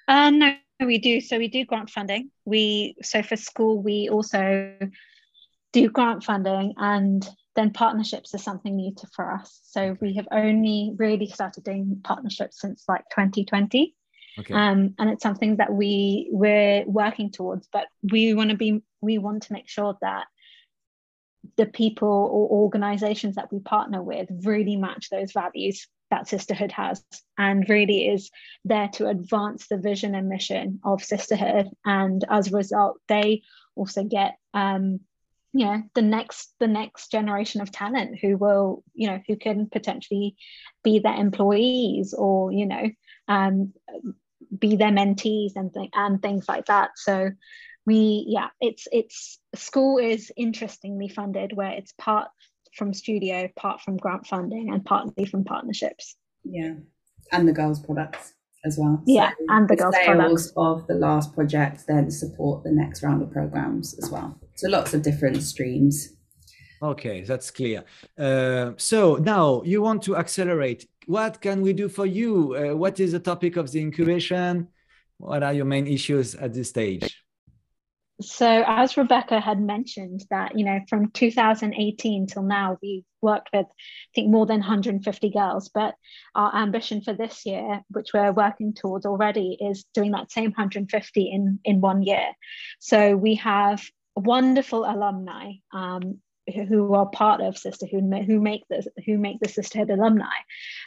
Uh, 0.07 0.31
no, 0.31 0.55
we 0.85 0.99
do. 0.99 1.21
So 1.21 1.39
we 1.39 1.49
do 1.49 1.65
grant 1.65 1.89
funding. 1.89 2.31
We 2.45 2.97
so 3.03 3.23
for 3.23 3.37
school 3.37 3.83
we 3.83 4.11
also 4.11 4.75
do 5.73 5.89
grant 5.89 6.25
funding, 6.25 6.75
and 6.77 7.27
then 7.57 7.73
partnerships 7.73 8.35
is 8.35 8.43
something 8.43 8.77
new 8.77 8.95
to 8.95 9.07
for 9.17 9.33
us. 9.33 9.61
So 9.65 9.97
we 10.01 10.15
have 10.15 10.29
only 10.31 10.93
really 10.97 11.27
started 11.27 11.65
doing 11.65 12.01
partnerships 12.05 12.61
since 12.61 12.85
like 12.87 13.03
2020, 13.11 13.95
Okay. 14.39 14.55
um, 14.55 14.95
and 14.99 15.11
it's 15.11 15.23
something 15.23 15.57
that 15.57 15.73
we 15.73 16.29
we're 16.31 16.85
working 16.87 17.31
towards. 17.31 17.69
But 17.73 17.87
we 18.03 18.35
want 18.35 18.51
to 18.51 18.57
be 18.57 18.83
we 19.01 19.19
want 19.19 19.45
to 19.45 19.53
make 19.53 19.69
sure 19.69 19.97
that 20.01 20.27
the 21.57 21.67
people 21.67 22.09
or 22.09 22.49
organizations 22.63 23.37
that 23.37 23.53
we 23.53 23.61
partner 23.61 24.03
with 24.03 24.29
really 24.45 24.77
match 24.77 25.11
those 25.11 25.33
values 25.33 25.87
that 26.11 26.29
sisterhood 26.29 26.73
has 26.73 27.05
and 27.37 27.69
really 27.69 28.09
is 28.09 28.31
there 28.65 28.89
to 28.89 29.09
advance 29.09 29.69
the 29.69 29.77
vision 29.77 30.15
and 30.15 30.29
mission 30.29 30.81
of 30.85 31.05
sisterhood 31.05 31.69
and 31.85 32.25
as 32.31 32.49
a 32.49 32.57
result 32.57 32.99
they 33.09 33.43
also 33.77 34.05
get 34.05 34.37
um 34.55 35.01
you 35.53 35.65
know 35.67 35.83
the 35.95 36.03
next 36.03 36.55
the 36.61 36.67
next 36.67 37.11
generation 37.11 37.61
of 37.61 37.71
talent 37.71 38.19
who 38.21 38.37
will 38.37 38.83
you 38.95 39.09
know 39.09 39.21
who 39.27 39.37
can 39.37 39.69
potentially 39.69 40.37
be 40.83 40.99
their 40.99 41.15
employees 41.15 42.15
or 42.15 42.53
you 42.53 42.67
know 42.67 42.91
um 43.29 43.73
be 44.57 44.77
their 44.77 44.91
mentees 44.91 45.53
and 45.57 45.73
th- 45.75 45.91
and 45.95 46.23
things 46.23 46.47
like 46.49 46.67
that 46.67 46.91
so 46.97 47.31
we 47.87 48.25
yeah 48.29 48.49
it's 48.61 48.87
it's 48.93 49.39
school 49.55 49.99
is 49.99 50.33
interestingly 50.37 51.09
funded 51.09 51.53
where 51.55 51.71
it's 51.71 51.93
part 51.99 52.29
from 52.75 52.93
studio 52.93 53.49
part 53.57 53.81
from 53.81 53.97
grant 53.97 54.27
funding 54.27 54.73
and 54.73 54.85
partly 54.85 55.25
from 55.25 55.45
partnerships 55.45 56.17
yeah, 56.51 56.75
and 57.33 57.49
the 57.49 57.53
girls' 57.53 57.81
products 57.81 58.35
as 58.65 58.79
well. 58.79 59.03
Yeah, 59.07 59.33
and 59.49 59.69
the 59.69 59.77
girls' 59.77 59.95
sales 59.97 60.53
products. 60.53 60.53
of 60.57 60.87
the 60.87 60.95
last 60.95 61.35
project 61.35 61.85
then 61.87 62.11
support 62.11 62.65
the 62.65 62.73
next 62.73 63.03
round 63.03 63.23
of 63.23 63.31
programs 63.31 63.95
as 64.03 64.11
well. 64.11 64.39
So 64.57 64.69
lots 64.69 64.95
of 64.95 65.03
different 65.03 65.43
streams. 65.43 66.15
Okay, 66.81 67.23
that's 67.23 67.51
clear. 67.51 67.85
Uh, 68.17 68.73
so 68.77 69.17
now 69.17 69.63
you 69.65 69.83
want 69.83 70.03
to 70.05 70.17
accelerate. 70.17 70.89
What 71.07 71.41
can 71.41 71.63
we 71.63 71.73
do 71.73 71.89
for 71.89 72.07
you? 72.07 72.55
Uh, 72.55 72.77
what 72.77 73.01
is 73.01 73.13
the 73.13 73.19
topic 73.19 73.57
of 73.57 73.73
the 73.73 73.81
incubation? 73.81 74.69
What 75.17 75.43
are 75.43 75.53
your 75.53 75.65
main 75.65 75.87
issues 75.87 76.35
at 76.37 76.55
this 76.55 76.69
stage? 76.69 77.25
So, 78.21 78.65
as 78.67 78.97
Rebecca 78.97 79.39
had 79.41 79.61
mentioned, 79.61 80.25
that 80.31 80.59
you 80.59 80.65
know, 80.65 80.81
from 80.89 81.11
2018 81.13 82.27
till 82.27 82.43
now, 82.43 82.77
we've 82.83 83.05
worked 83.23 83.49
with, 83.53 83.67
I 83.67 84.11
think, 84.15 84.29
more 84.31 84.45
than 84.45 84.59
150 84.59 85.31
girls. 85.31 85.71
But 85.73 85.95
our 86.35 86.55
ambition 86.55 87.01
for 87.01 87.13
this 87.13 87.47
year, 87.47 87.81
which 87.91 88.11
we're 88.13 88.33
working 88.33 88.75
towards 88.75 89.07
already, 89.07 89.57
is 89.61 89.85
doing 89.95 90.13
that 90.13 90.33
same 90.33 90.51
150 90.51 91.31
in 91.31 91.61
in 91.65 91.81
one 91.81 92.03
year. 92.03 92.27
So 92.81 93.17
we 93.17 93.37
have 93.37 93.85
wonderful 94.17 94.85
alumni 94.85 95.53
um, 95.73 96.19
who 96.69 96.95
are 96.95 97.07
part 97.07 97.41
of 97.41 97.57
sisterhood 97.59 98.05
who 98.27 98.41
make 98.41 98.67
this 98.69 98.87
who 99.07 99.19
make 99.19 99.41
the 99.41 99.49
sisterhood 99.49 99.91
alumni. 99.91 100.27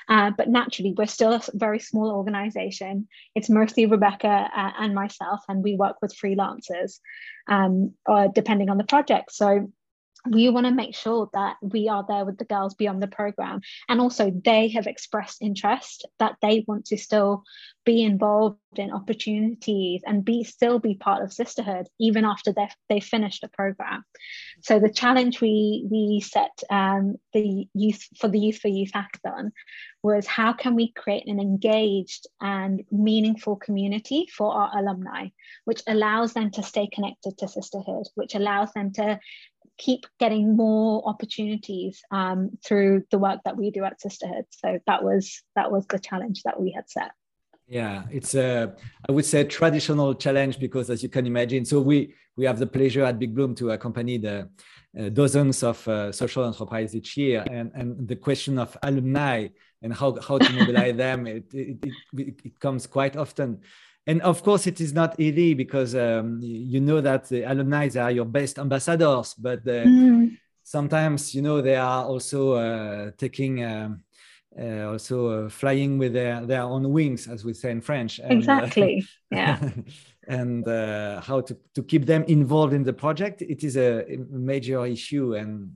Uh, 0.09 0.31
but 0.37 0.49
naturally 0.49 0.93
we're 0.97 1.05
still 1.05 1.33
a 1.33 1.41
very 1.53 1.79
small 1.79 2.11
organization. 2.11 3.07
It's 3.35 3.49
mostly 3.49 3.85
rebecca 3.85 4.49
uh, 4.55 4.71
and 4.79 4.95
myself 4.95 5.41
and 5.47 5.63
we 5.63 5.75
work 5.75 5.97
with 6.01 6.15
freelancers 6.15 6.99
um, 7.47 7.93
uh, 8.07 8.27
depending 8.27 8.69
on 8.69 8.77
the 8.77 8.83
project. 8.83 9.31
So 9.31 9.71
we 10.29 10.49
want 10.49 10.67
to 10.67 10.71
make 10.71 10.95
sure 10.95 11.29
that 11.33 11.55
we 11.61 11.89
are 11.89 12.05
there 12.07 12.25
with 12.25 12.37
the 12.37 12.45
girls 12.45 12.75
beyond 12.75 13.01
the 13.01 13.07
program. 13.07 13.61
And 13.89 13.99
also 13.99 14.31
they 14.31 14.69
have 14.69 14.87
expressed 14.87 15.41
interest 15.41 16.07
that 16.19 16.35
they 16.41 16.63
want 16.67 16.85
to 16.85 16.97
still 16.97 17.43
be 17.85 18.03
involved 18.03 18.57
in 18.75 18.91
opportunities 18.91 20.01
and 20.05 20.23
be 20.23 20.43
still 20.43 20.79
be 20.79 20.95
part 20.95 21.23
of 21.23 21.33
sisterhood 21.33 21.87
even 21.99 22.25
after 22.25 22.53
they 22.53 22.69
they 22.89 22.99
finished 22.99 23.41
the 23.41 23.47
program. 23.49 24.03
So 24.61 24.79
the 24.79 24.91
challenge 24.93 25.41
we 25.41 25.87
we 25.89 26.21
set 26.21 26.51
um, 26.69 27.15
the 27.33 27.67
youth 27.73 28.07
for 28.19 28.27
the 28.27 28.39
youth 28.39 28.59
for 28.59 28.67
youth 28.67 28.91
hackathon 28.93 29.51
was 30.03 30.25
how 30.25 30.53
can 30.53 30.75
we 30.75 30.91
create 30.91 31.27
an 31.27 31.39
engaged 31.39 32.27
and 32.39 32.83
meaningful 32.91 33.55
community 33.55 34.27
for 34.35 34.53
our 34.53 34.77
alumni 34.77 35.27
which 35.65 35.81
allows 35.87 36.33
them 36.33 36.49
to 36.51 36.63
stay 36.63 36.87
connected 36.91 37.37
to 37.37 37.47
sisterhood 37.47 38.07
which 38.15 38.33
allows 38.35 38.71
them 38.73 38.91
to 38.91 39.19
keep 39.81 40.05
getting 40.19 40.55
more 40.55 41.01
opportunities 41.11 42.03
um, 42.11 42.39
through 42.65 43.03
the 43.11 43.17
work 43.17 43.39
that 43.45 43.57
we 43.57 43.71
do 43.71 43.83
at 43.83 43.99
sisterhood. 43.99 44.45
So 44.51 44.79
that 44.87 45.03
was 45.03 45.41
that 45.57 45.71
was 45.71 45.83
the 45.87 45.99
challenge 45.99 46.43
that 46.43 46.59
we 46.61 46.71
had 46.71 46.89
set. 46.89 47.11
Yeah 47.67 48.03
it's 48.17 48.33
a 48.35 48.75
i 49.07 49.11
would 49.15 49.23
say 49.23 49.39
traditional 49.45 50.13
challenge 50.25 50.59
because 50.59 50.89
as 50.89 50.99
you 51.03 51.09
can 51.15 51.25
imagine 51.25 51.63
so 51.63 51.79
we 51.79 51.97
we 52.35 52.43
have 52.49 52.59
the 52.59 52.67
pleasure 52.67 53.03
at 53.05 53.17
big 53.17 53.33
bloom 53.33 53.55
to 53.55 53.71
accompany 53.71 54.17
the 54.17 54.49
uh, 54.99 55.09
dozens 55.09 55.63
of 55.63 55.87
uh, 55.87 56.11
social 56.11 56.43
enterprises 56.43 56.95
each 56.95 57.15
year. 57.15 57.45
And 57.49 57.71
and 57.73 58.07
the 58.07 58.15
question 58.15 58.59
of 58.59 58.77
alumni 58.83 59.47
and 59.81 59.93
how 59.93 60.19
how 60.27 60.37
to 60.37 60.51
mobilize 60.53 60.95
them 61.05 61.27
it, 61.27 61.53
it, 61.53 61.77
it, 62.17 62.41
it 62.43 62.59
comes 62.59 62.87
quite 62.87 63.15
often 63.15 63.61
and 64.07 64.21
of 64.21 64.43
course 64.43 64.67
it 64.67 64.81
is 64.81 64.93
not 64.93 65.19
easy 65.19 65.53
because 65.53 65.95
um, 65.95 66.39
you 66.41 66.81
know 66.81 67.01
that 67.01 67.29
the 67.29 67.43
alumni 67.43 67.89
are 67.97 68.11
your 68.11 68.25
best 68.25 68.57
ambassadors 68.59 69.33
but 69.35 69.59
uh, 69.67 69.83
mm. 69.85 70.35
sometimes 70.63 71.35
you 71.35 71.41
know 71.41 71.61
they 71.61 71.75
are 71.75 72.05
also 72.05 72.53
uh, 72.53 73.11
taking 73.17 73.63
um, 73.63 74.03
uh, 74.59 74.89
also 74.91 75.45
uh, 75.45 75.49
flying 75.49 75.97
with 75.97 76.13
their, 76.13 76.45
their 76.45 76.63
own 76.63 76.91
wings 76.91 77.27
as 77.27 77.45
we 77.45 77.53
say 77.53 77.71
in 77.71 77.79
french. 77.79 78.19
And, 78.19 78.33
uh, 78.33 78.35
exactly. 78.35 79.07
Yeah. 79.31 79.69
And 80.27 80.67
uh, 80.67 81.21
how 81.21 81.39
to, 81.41 81.57
to 81.73 81.81
keep 81.81 82.05
them 82.05 82.23
involved 82.25 82.73
in 82.73 82.83
the 82.83 82.93
project 82.93 83.41
it 83.41 83.63
is 83.63 83.77
a 83.77 84.05
major 84.29 84.85
issue. 84.85 85.35
And 85.35 85.71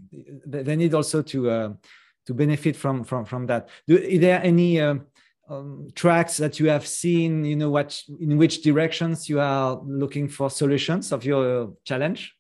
they 0.45 0.75
need 0.75 0.93
also 0.93 1.21
to 1.21 1.77
to 2.25 2.33
benefit 2.33 2.75
from 2.75 3.03
from 3.03 3.25
from 3.25 3.45
that. 3.47 3.69
Do, 3.87 3.97
is 3.97 4.19
there 4.19 4.41
any 4.43 4.81
um, 4.81 5.05
um, 5.49 5.89
tracks 5.95 6.37
that 6.37 6.59
you 6.59 6.69
have 6.69 6.87
seen 6.87 7.45
you 7.45 7.55
know 7.55 7.69
what 7.69 8.01
in 8.19 8.37
which 8.37 8.61
directions 8.61 9.29
you 9.29 9.39
are 9.39 9.81
looking 9.85 10.27
for 10.27 10.49
solutions 10.49 11.11
of 11.11 11.23
your 11.25 11.73
challenge? 11.83 12.33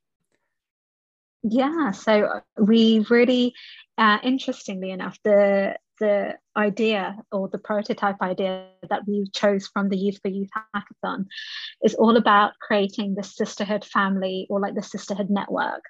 Yeah 1.43 1.91
so 1.91 2.41
we 2.57 3.05
really 3.09 3.53
uh, 3.97 4.17
interestingly 4.23 4.91
enough 4.91 5.17
the 5.23 5.77
the 5.99 6.35
idea 6.57 7.17
or 7.31 7.47
the 7.47 7.57
prototype 7.57 8.21
idea 8.21 8.67
that 8.89 9.01
we 9.07 9.25
chose 9.33 9.67
from 9.67 9.89
the 9.89 9.97
youth 9.97 10.19
for 10.21 10.27
youth 10.27 10.49
hackathon 10.75 11.25
is 11.83 11.95
all 11.95 12.17
about 12.17 12.53
creating 12.61 13.15
the 13.15 13.23
sisterhood 13.23 13.85
family 13.85 14.45
or 14.49 14.59
like 14.59 14.75
the 14.75 14.83
sisterhood 14.83 15.29
network 15.29 15.83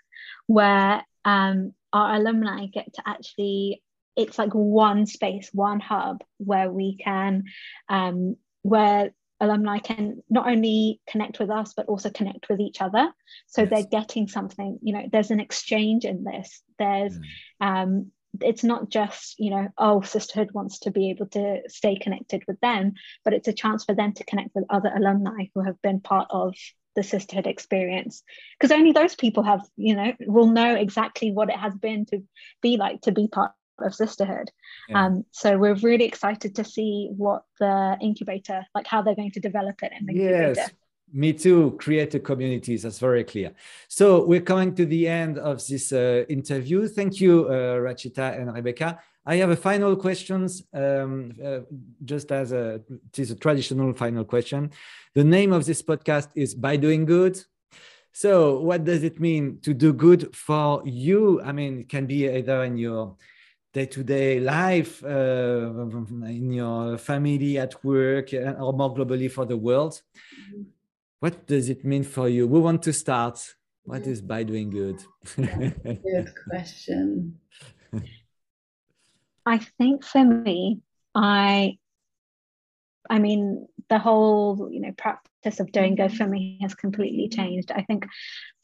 where 0.48 1.04
um, 1.24 1.74
our 1.92 2.16
alumni 2.16 2.68
get 2.68 2.94
to 2.94 3.02
actually 3.06 3.82
it's 4.16 4.38
like 4.38 4.54
one 4.54 5.06
space, 5.06 5.50
one 5.54 5.80
hub 5.80 6.24
where 6.38 6.72
we 6.72 6.98
can, 6.98 7.44
um, 7.90 8.36
where 8.62 9.12
alumni 9.40 9.80
can 9.80 10.24
not 10.30 10.48
only 10.48 11.02
connect 11.10 11.40
with 11.40 11.50
us 11.50 11.74
but 11.76 11.88
also 11.88 12.10
connect 12.10 12.48
with 12.50 12.60
each 12.60 12.82
other 12.82 13.12
so 13.48 13.62
yes. 13.62 13.70
they're 13.70 14.02
getting 14.02 14.28
something 14.28 14.80
you 14.82 14.94
know 14.94 15.04
there's 15.12 15.32
an 15.32 15.42
exchange 15.42 16.06
in 16.06 16.24
this 16.24 16.62
there's 16.80 17.18
mm. 17.18 17.22
um 17.60 18.12
it's 18.42 18.64
not 18.64 18.90
just 18.90 19.36
you 19.40 19.50
know 19.50 19.68
oh 19.78 20.02
sisterhood 20.02 20.52
wants 20.54 20.80
to 20.80 20.92
be 20.92 21.10
able 21.10 21.26
to 21.26 21.60
stay 21.68 21.98
connected 21.98 22.44
with 22.48 22.60
them 22.62 22.94
but 23.24 23.34
it's 23.34 23.48
a 23.48 23.54
chance 23.54 23.84
for 23.84 23.94
them 23.94 24.14
to 24.14 24.24
connect 24.24 24.52
with 24.56 24.66
other 24.70 24.92
alumni 24.96 25.46
who 25.54 25.62
have 25.62 25.82
been 25.82 26.00
part 26.00 26.28
of 26.30 26.56
the 26.96 27.04
sisterhood 27.04 27.46
experience 27.46 28.24
because 28.58 28.72
only 28.72 28.94
those 28.94 29.16
people 29.16 29.44
have 29.44 29.62
you 29.76 29.96
know 29.96 30.14
will 30.22 30.48
know 30.48 30.76
exactly 30.76 31.32
what 31.32 31.50
it 31.50 31.58
has 31.58 31.74
been 31.76 32.06
to 32.06 32.24
be 32.62 32.78
like 32.78 33.02
to 33.02 33.12
be 33.12 33.28
part 33.28 33.52
of 33.80 33.94
sisterhood. 33.94 34.52
Yeah. 34.90 35.06
um, 35.06 35.26
so 35.32 35.58
we're 35.58 35.76
really 35.76 36.06
excited 36.06 36.56
to 36.56 36.64
see 36.64 37.10
what 37.16 37.44
the 37.60 37.98
incubator 38.02 38.66
like 38.74 38.88
how 38.88 39.02
they're 39.02 39.16
going 39.16 39.32
to 39.32 39.40
develop 39.40 39.84
it 39.84 39.92
in 40.00 40.06
the 40.06 40.14
yes. 40.14 40.58
incubator 40.58 40.76
me 41.14 41.34
too. 41.34 41.76
Create 41.80 42.14
a 42.16 42.20
communities 42.20 42.84
that's 42.84 43.00
very 43.00 43.24
clear. 43.24 43.54
So 43.88 44.26
we're 44.26 44.42
coming 44.42 44.76
to 44.76 44.86
the 44.86 45.08
end 45.08 45.38
of 45.38 45.66
this 45.66 45.94
uh, 45.94 46.26
interview. 46.30 46.88
Thank 46.88 47.22
you 47.22 47.48
uh, 47.48 47.78
rachita 47.78 48.38
and 48.38 48.54
rebecca. 48.54 49.00
I 49.26 49.38
have 49.38 49.50
a 49.50 49.56
final 49.56 49.96
questions 49.96 50.64
um, 50.74 51.34
uh, 51.44 51.62
just 52.04 52.32
as 52.32 52.52
a 52.52 52.76
it 52.90 53.20
is 53.20 53.32
a 53.32 53.36
traditional 53.36 53.94
final 53.94 54.24
question. 54.24 54.72
The 55.16 55.24
name 55.24 55.52
of 55.52 55.66
this 55.66 55.82
podcast 55.82 56.30
is 56.36 56.54
by 56.54 56.76
doing 56.76 57.06
good. 57.06 57.42
So 58.12 58.60
what 58.60 58.84
does 58.84 59.04
it 59.04 59.20
mean 59.20 59.60
to 59.62 59.74
do 59.74 59.94
good 59.94 60.36
for 60.36 60.84
you? 60.86 61.42
I 61.42 61.52
mean 61.52 61.80
it 61.80 61.90
can 61.90 62.06
be 62.06 62.30
either 62.30 62.64
in 62.64 62.78
your 62.78 63.16
day-to-day 63.76 64.40
life 64.40 65.04
uh, 65.04 65.70
in 66.40 66.54
your 66.54 66.98
family 66.98 67.58
at 67.60 67.74
work 67.84 68.34
uh, 68.34 68.56
or 68.64 68.72
more 68.72 68.96
globally 68.96 69.30
for 69.30 69.46
the 69.46 69.58
world. 69.58 70.02
What 71.20 71.46
does 71.46 71.68
it 71.70 71.84
mean 71.84 72.04
for 72.04 72.30
you? 72.30 72.48
We 72.48 72.60
want 72.62 72.82
to 72.84 72.94
start? 72.94 73.38
What 73.84 74.08
is 74.08 74.22
by 74.22 74.44
doing 74.44 74.70
good? 74.70 75.04
Good 75.36 76.32
question. 76.50 77.40
I 79.46 79.60
think 79.78 80.04
for 80.04 80.24
me 80.24 80.82
i 81.14 81.78
i 83.10 83.20
mean 83.20 83.68
the 83.90 84.00
whole 84.00 84.70
you 84.72 84.82
know 84.82 84.92
practice 84.98 85.60
of 85.60 85.72
doing 85.72 85.96
good 85.96 86.12
for 86.12 86.28
me 86.28 86.58
has 86.62 86.74
completely 86.76 87.30
changed. 87.30 87.72
I 87.72 87.84
think 87.84 88.06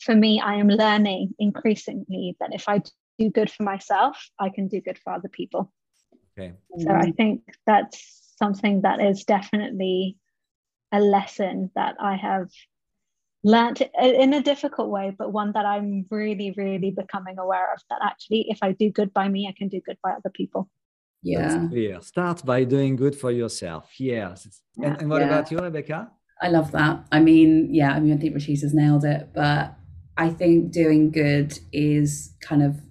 for 0.01 0.15
me 0.15 0.41
i 0.41 0.55
am 0.55 0.67
learning 0.67 1.35
increasingly 1.37 2.35
that 2.39 2.53
if 2.53 2.67
i 2.67 2.81
do 3.21 3.29
good 3.29 3.51
for 3.51 3.63
myself, 3.63 4.17
I 4.39 4.49
can 4.49 4.67
do 4.67 4.81
good 4.81 4.99
for 5.03 5.13
other 5.13 5.29
people. 5.29 5.71
Okay. 6.37 6.53
So 6.79 6.89
I 6.89 6.93
mm-hmm. 6.93 7.11
think 7.11 7.41
that's 7.65 8.35
something 8.37 8.81
that 8.81 9.01
is 9.01 9.23
definitely 9.23 10.17
a 10.91 10.99
lesson 10.99 11.71
that 11.75 11.95
I 11.99 12.15
have 12.15 12.49
learned 13.43 13.81
in 14.01 14.33
a 14.33 14.41
difficult 14.41 14.89
way, 14.89 15.15
but 15.17 15.31
one 15.31 15.51
that 15.53 15.65
I'm 15.65 16.05
really, 16.09 16.53
really 16.57 16.91
becoming 16.91 17.37
aware 17.39 17.73
of 17.73 17.81
that 17.89 17.99
actually, 18.03 18.45
if 18.49 18.59
I 18.61 18.71
do 18.73 18.89
good 18.91 19.13
by 19.13 19.27
me, 19.27 19.47
I 19.47 19.55
can 19.57 19.67
do 19.67 19.81
good 19.85 19.97
by 20.03 20.11
other 20.11 20.29
people. 20.29 20.69
Yeah. 21.23 21.67
clear. 21.69 22.01
Start 22.01 22.43
by 22.45 22.63
doing 22.63 22.95
good 22.95 23.15
for 23.15 23.31
yourself. 23.31 23.89
Yes. 23.99 24.61
Yeah. 24.75 24.87
And, 24.87 25.01
and, 25.01 25.09
what 25.09 25.21
yeah. 25.21 25.27
about 25.27 25.51
you, 25.51 25.59
Rebecca? 25.59 26.09
I 26.41 26.49
love 26.49 26.71
that. 26.71 27.05
I 27.11 27.19
mean, 27.19 27.73
yeah, 27.73 27.91
I 27.93 27.99
mean, 27.99 28.13
I 28.13 28.17
think 28.17 28.33
Rachita's 28.33 28.73
nailed 28.73 29.05
it, 29.05 29.29
but 29.33 29.75
I 30.17 30.29
think 30.29 30.71
doing 30.71 31.11
good 31.11 31.57
is 31.71 32.33
kind 32.41 32.63
of 32.63 32.81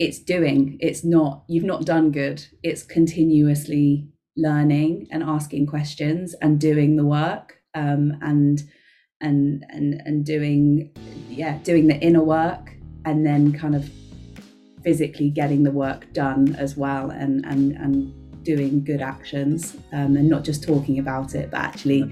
it's 0.00 0.18
doing 0.18 0.78
it's 0.80 1.04
not 1.04 1.44
you've 1.46 1.62
not 1.62 1.84
done 1.84 2.10
good. 2.10 2.44
It's 2.64 2.82
continuously 2.82 4.08
learning 4.36 5.06
and 5.12 5.22
asking 5.22 5.66
questions 5.66 6.34
and 6.40 6.58
doing 6.58 6.96
the 6.96 7.04
work 7.04 7.60
um, 7.74 8.16
and 8.22 8.62
and 9.20 9.64
and 9.68 10.00
and 10.06 10.24
doing 10.24 10.90
yeah 11.28 11.58
doing 11.58 11.86
the 11.86 11.98
inner 12.00 12.22
work 12.22 12.72
and 13.04 13.26
then 13.26 13.52
kind 13.52 13.76
of 13.76 13.90
physically 14.82 15.28
getting 15.28 15.62
the 15.62 15.70
work 15.70 16.10
done 16.14 16.56
as 16.56 16.76
well 16.76 17.10
and 17.10 17.44
and 17.44 17.72
and 17.72 18.14
doing 18.42 18.82
good 18.84 19.00
actions 19.00 19.76
um, 19.92 20.16
and 20.16 20.28
not 20.28 20.44
just 20.44 20.62
talking 20.62 20.98
about 20.98 21.34
it, 21.34 21.50
but 21.50 21.60
actually 21.60 22.02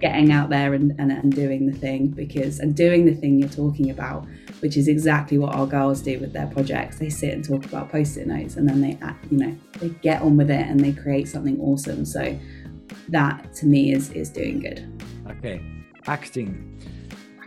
getting 0.00 0.32
out 0.32 0.50
there 0.50 0.74
and, 0.74 0.94
and, 0.98 1.10
and 1.10 1.34
doing 1.34 1.66
the 1.66 1.76
thing 1.76 2.08
because 2.08 2.58
and 2.60 2.74
doing 2.74 3.04
the 3.04 3.14
thing 3.14 3.38
you're 3.38 3.48
talking 3.48 3.90
about, 3.90 4.26
which 4.60 4.76
is 4.76 4.88
exactly 4.88 5.38
what 5.38 5.54
our 5.54 5.66
girls 5.66 6.02
do 6.02 6.18
with 6.18 6.32
their 6.32 6.46
projects. 6.46 6.98
They 6.98 7.10
sit 7.10 7.32
and 7.34 7.44
talk 7.44 7.64
about 7.64 7.90
post-it 7.90 8.26
notes 8.26 8.56
and 8.56 8.68
then 8.68 8.80
they 8.80 8.98
you 9.30 9.38
know 9.38 9.56
they 9.78 9.88
get 9.88 10.22
on 10.22 10.36
with 10.36 10.50
it 10.50 10.66
and 10.66 10.80
they 10.80 10.92
create 10.92 11.28
something 11.28 11.60
awesome. 11.60 12.04
So 12.04 12.38
that 13.08 13.54
to 13.54 13.66
me 13.66 13.92
is 13.92 14.10
is 14.10 14.30
doing 14.30 14.60
good. 14.60 14.86
Okay, 15.28 15.62
acting. 16.06 16.78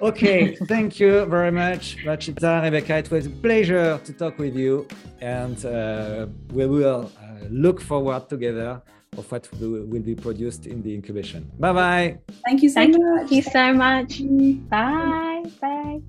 Okay, 0.01 0.55
thank 0.65 0.99
you 0.99 1.25
very 1.25 1.51
much, 1.51 1.97
Rachita, 2.03 2.61
Rebecca. 2.63 2.97
It 2.97 3.11
was 3.11 3.27
a 3.27 3.29
pleasure 3.29 3.99
to 4.03 4.13
talk 4.13 4.39
with 4.39 4.55
you, 4.55 4.87
and 5.19 5.63
uh, 5.63 6.25
we 6.51 6.65
will 6.65 7.11
uh, 7.21 7.30
look 7.49 7.81
forward 7.81 8.29
together 8.29 8.81
of 9.17 9.29
what 9.31 9.49
will 9.59 10.01
be 10.01 10.15
produced 10.15 10.67
in 10.67 10.81
the 10.81 10.93
incubation. 10.93 11.51
Bye 11.59 11.73
bye. 11.73 12.17
Thank 12.45 12.63
you 12.63 12.69
so 12.69 12.75
thank 12.75 12.97
much. 12.97 13.29
Thank 13.29 13.31
you 13.31 13.41
so 13.41 13.73
much. 13.73 14.21
Bye. 14.69 15.43
Bye. 15.59 16.01